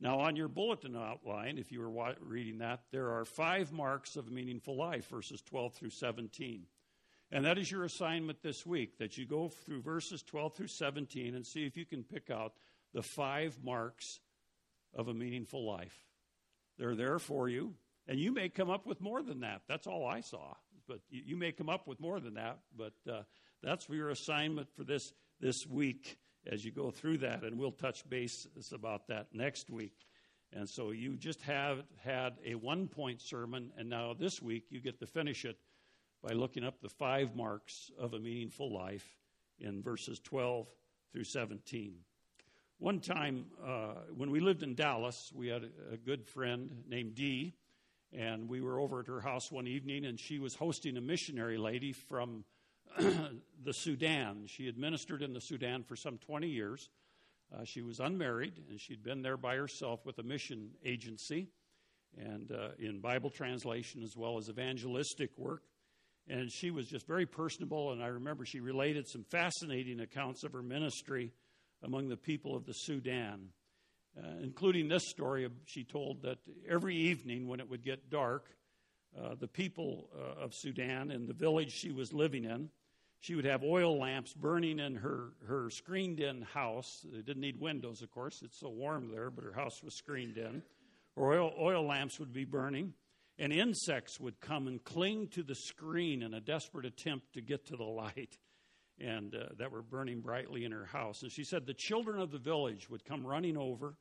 Now, 0.00 0.20
on 0.20 0.36
your 0.36 0.48
bulletin 0.48 0.96
outline, 0.96 1.56
if 1.56 1.70
you 1.70 1.80
were 1.80 2.14
reading 2.20 2.58
that, 2.58 2.80
there 2.90 3.12
are 3.12 3.24
five 3.24 3.72
marks 3.72 4.16
of 4.16 4.30
meaningful 4.30 4.76
life, 4.76 5.08
verses 5.08 5.40
12 5.42 5.74
through 5.74 5.90
17. 5.90 6.66
And 7.30 7.44
that 7.44 7.58
is 7.58 7.70
your 7.70 7.84
assignment 7.84 8.42
this 8.42 8.66
week, 8.66 8.98
that 8.98 9.16
you 9.16 9.26
go 9.26 9.48
through 9.48 9.82
verses 9.82 10.22
12 10.22 10.54
through 10.54 10.66
17 10.68 11.34
and 11.34 11.46
see 11.46 11.64
if 11.64 11.76
you 11.76 11.86
can 11.86 12.02
pick 12.02 12.30
out 12.30 12.54
the 12.92 13.02
five 13.02 13.58
marks 13.62 14.20
of 14.94 15.08
a 15.08 15.14
meaningful 15.14 15.64
life. 15.66 15.96
They're 16.78 16.96
there 16.96 17.18
for 17.18 17.48
you, 17.48 17.74
and 18.06 18.18
you 18.18 18.32
may 18.32 18.48
come 18.48 18.70
up 18.70 18.86
with 18.86 19.00
more 19.00 19.22
than 19.22 19.40
that. 19.40 19.62
That's 19.68 19.86
all 19.86 20.06
I 20.06 20.20
saw. 20.20 20.54
But 20.86 21.00
you, 21.08 21.22
you 21.24 21.36
may 21.36 21.52
come 21.52 21.68
up 21.68 21.86
with 21.86 22.00
more 22.00 22.20
than 22.20 22.34
that, 22.34 22.58
but 22.76 22.94
uh, 23.10 23.22
that's 23.62 23.88
your 23.88 24.10
assignment 24.10 24.68
for 24.76 24.84
this, 24.84 25.12
this 25.40 25.66
week 25.66 26.18
as 26.46 26.64
you 26.64 26.70
go 26.70 26.90
through 26.90 27.18
that, 27.18 27.42
and 27.42 27.58
we'll 27.58 27.72
touch 27.72 28.08
base 28.08 28.46
about 28.72 29.08
that 29.08 29.28
next 29.32 29.70
week. 29.70 30.06
And 30.52 30.68
so 30.68 30.92
you 30.92 31.16
just 31.16 31.42
have 31.42 31.82
had 32.04 32.34
a 32.44 32.54
one 32.54 32.86
point 32.86 33.20
sermon, 33.20 33.72
and 33.76 33.88
now 33.88 34.14
this 34.14 34.40
week 34.40 34.66
you 34.70 34.80
get 34.80 35.00
to 35.00 35.06
finish 35.06 35.44
it 35.44 35.58
by 36.22 36.32
looking 36.32 36.64
up 36.64 36.80
the 36.80 36.88
five 36.88 37.34
marks 37.34 37.90
of 37.98 38.14
a 38.14 38.18
meaningful 38.18 38.72
life 38.72 39.18
in 39.58 39.82
verses 39.82 40.20
12 40.20 40.66
through 41.12 41.24
17. 41.24 41.96
One 42.78 43.00
time 43.00 43.46
uh, 43.64 43.94
when 44.16 44.30
we 44.30 44.40
lived 44.40 44.62
in 44.62 44.74
Dallas, 44.74 45.32
we 45.34 45.48
had 45.48 45.64
a, 45.64 45.94
a 45.94 45.96
good 45.96 46.24
friend 46.26 46.84
named 46.88 47.14
Dee, 47.14 47.54
and 48.12 48.48
we 48.48 48.60
were 48.60 48.78
over 48.78 49.00
at 49.00 49.06
her 49.06 49.20
house 49.20 49.50
one 49.50 49.66
evening, 49.66 50.04
and 50.04 50.18
she 50.18 50.38
was 50.38 50.54
hosting 50.54 50.96
a 50.96 51.00
missionary 51.00 51.58
lady 51.58 51.92
from 51.92 52.44
the 52.98 53.72
Sudan. 53.72 54.46
She 54.46 54.66
had 54.66 54.76
ministered 54.76 55.22
in 55.22 55.32
the 55.32 55.40
Sudan 55.40 55.82
for 55.82 55.96
some 55.96 56.18
20 56.18 56.48
years. 56.48 56.90
Uh, 57.54 57.64
she 57.64 57.82
was 57.82 58.00
unmarried, 58.00 58.54
and 58.68 58.80
she'd 58.80 59.02
been 59.02 59.22
there 59.22 59.36
by 59.36 59.56
herself 59.56 60.04
with 60.04 60.18
a 60.18 60.22
mission 60.22 60.70
agency 60.84 61.48
and 62.16 62.52
uh, 62.52 62.68
in 62.78 63.00
Bible 63.00 63.30
translation 63.30 64.02
as 64.02 64.16
well 64.16 64.38
as 64.38 64.48
evangelistic 64.48 65.30
work. 65.36 65.62
And 66.28 66.50
she 66.50 66.70
was 66.70 66.86
just 66.86 67.06
very 67.06 67.26
personable, 67.26 67.92
and 67.92 68.02
I 68.02 68.06
remember 68.06 68.46
she 68.46 68.60
related 68.60 69.08
some 69.08 69.24
fascinating 69.24 70.00
accounts 70.00 70.42
of 70.42 70.52
her 70.52 70.62
ministry 70.62 71.32
among 71.82 72.08
the 72.08 72.16
people 72.16 72.56
of 72.56 72.64
the 72.64 72.72
Sudan, 72.72 73.48
uh, 74.16 74.42
including 74.42 74.88
this 74.88 75.08
story. 75.10 75.46
She 75.66 75.84
told 75.84 76.22
that 76.22 76.38
every 76.68 76.96
evening 76.96 77.46
when 77.46 77.60
it 77.60 77.68
would 77.68 77.84
get 77.84 78.08
dark, 78.08 78.46
uh, 79.20 79.34
the 79.38 79.48
people 79.48 80.08
uh, 80.16 80.42
of 80.42 80.54
Sudan 80.54 81.10
in 81.10 81.26
the 81.26 81.34
village 81.34 81.72
she 81.72 81.92
was 81.92 82.12
living 82.12 82.44
in 82.44 82.70
she 83.24 83.34
would 83.34 83.46
have 83.46 83.64
oil 83.64 83.98
lamps 83.98 84.34
burning 84.34 84.78
in 84.78 84.96
her, 84.96 85.30
her 85.46 85.70
screened 85.70 86.20
in 86.20 86.42
house. 86.42 87.06
They 87.10 87.22
didn't 87.22 87.40
need 87.40 87.58
windows, 87.58 88.02
of 88.02 88.10
course, 88.10 88.42
it's 88.42 88.60
so 88.60 88.68
warm 88.68 89.10
there, 89.10 89.30
but 89.30 89.44
her 89.44 89.52
house 89.54 89.82
was 89.82 89.94
screened 89.94 90.36
in. 90.36 90.62
Oil, 91.16 91.50
oil 91.58 91.86
lamps 91.86 92.20
would 92.20 92.34
be 92.34 92.44
burning, 92.44 92.92
and 93.38 93.50
insects 93.50 94.20
would 94.20 94.38
come 94.42 94.66
and 94.66 94.84
cling 94.84 95.28
to 95.28 95.42
the 95.42 95.54
screen 95.54 96.22
in 96.22 96.34
a 96.34 96.40
desperate 96.40 96.84
attempt 96.84 97.32
to 97.32 97.40
get 97.40 97.64
to 97.68 97.78
the 97.78 97.82
light 97.82 98.36
and 99.00 99.34
uh, 99.34 99.54
that 99.56 99.72
were 99.72 99.80
burning 99.80 100.20
brightly 100.20 100.66
in 100.66 100.72
her 100.72 100.84
house. 100.84 101.22
And 101.22 101.32
she 101.32 101.44
said 101.44 101.64
the 101.64 101.72
children 101.72 102.20
of 102.20 102.30
the 102.30 102.38
village 102.38 102.90
would 102.90 103.06
come 103.06 103.26
running 103.26 103.56
over 103.56 103.96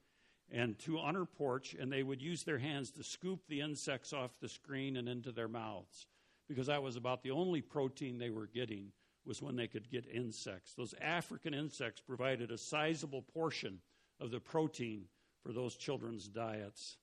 and 0.53 0.77
to 0.79 0.99
on 0.99 1.15
her 1.15 1.25
porch, 1.25 1.75
and 1.77 1.91
they 1.91 2.03
would 2.03 2.21
use 2.21 2.43
their 2.43 2.59
hands 2.59 2.91
to 2.91 3.03
scoop 3.03 3.41
the 3.49 3.59
insects 3.59 4.13
off 4.13 4.39
the 4.39 4.47
screen 4.47 4.97
and 4.97 5.09
into 5.09 5.31
their 5.31 5.47
mouths 5.47 6.07
because 6.47 6.67
that 6.67 6.83
was 6.83 6.95
about 6.95 7.23
the 7.23 7.31
only 7.31 7.61
protein 7.61 8.19
they 8.19 8.29
were 8.29 8.47
getting 8.47 8.91
was 9.25 9.41
when 9.41 9.55
they 9.55 9.67
could 9.67 9.89
get 9.89 10.05
insects. 10.13 10.73
Those 10.75 10.93
African 11.01 11.53
insects 11.53 12.01
provided 12.01 12.51
a 12.51 12.57
sizable 12.57 13.23
portion 13.23 13.79
of 14.19 14.29
the 14.29 14.39
protein 14.39 15.05
for 15.41 15.51
those 15.51 15.75
children's 15.75 16.27
diets. 16.27 16.97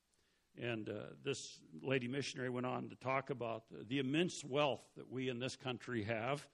And 0.60 0.88
uh, 0.88 1.14
this 1.24 1.58
lady 1.82 2.06
missionary 2.06 2.50
went 2.50 2.66
on 2.66 2.88
to 2.90 2.96
talk 2.96 3.30
about 3.30 3.64
the 3.88 3.98
immense 3.98 4.44
wealth 4.44 4.82
that 4.96 5.10
we 5.10 5.28
in 5.28 5.38
this 5.38 5.56
country 5.56 6.04
have 6.04 6.46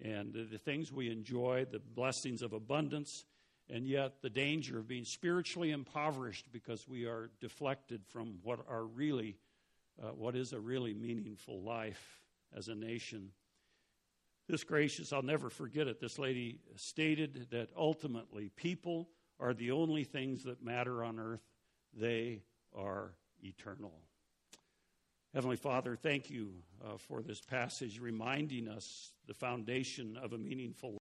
and 0.00 0.32
the 0.32 0.58
things 0.58 0.92
we 0.92 1.10
enjoy, 1.10 1.66
the 1.70 1.80
blessings 1.80 2.42
of 2.42 2.52
abundance, 2.52 3.24
and 3.70 3.86
yet 3.86 4.22
the 4.22 4.30
danger 4.30 4.78
of 4.78 4.88
being 4.88 5.04
spiritually 5.04 5.70
impoverished 5.70 6.46
because 6.52 6.88
we 6.88 7.04
are 7.04 7.30
deflected 7.40 8.02
from 8.06 8.38
what 8.42 8.60
are 8.68 8.84
really, 8.84 9.36
uh, 10.02 10.08
what 10.08 10.34
is 10.34 10.52
a 10.52 10.60
really 10.60 10.94
meaningful 10.94 11.62
life 11.62 12.22
as 12.56 12.68
a 12.68 12.74
nation. 12.74 13.30
This 14.48 14.64
gracious, 14.64 15.12
I'll 15.12 15.22
never 15.22 15.50
forget 15.50 15.86
it. 15.86 16.00
This 16.00 16.18
lady 16.18 16.60
stated 16.76 17.48
that 17.50 17.68
ultimately 17.76 18.50
people 18.56 19.10
are 19.38 19.52
the 19.52 19.70
only 19.70 20.04
things 20.04 20.44
that 20.44 20.64
matter 20.64 21.04
on 21.04 21.18
earth, 21.18 21.44
they 21.92 22.42
are 22.74 23.12
eternal. 23.42 23.92
Heavenly 25.34 25.56
Father, 25.56 25.94
thank 25.94 26.30
you 26.30 26.54
uh, 26.82 26.96
for 26.96 27.20
this 27.20 27.40
passage 27.40 28.00
reminding 28.00 28.66
us 28.66 29.12
the 29.26 29.34
foundation 29.34 30.16
of 30.16 30.32
a 30.32 30.38
meaningful 30.38 30.94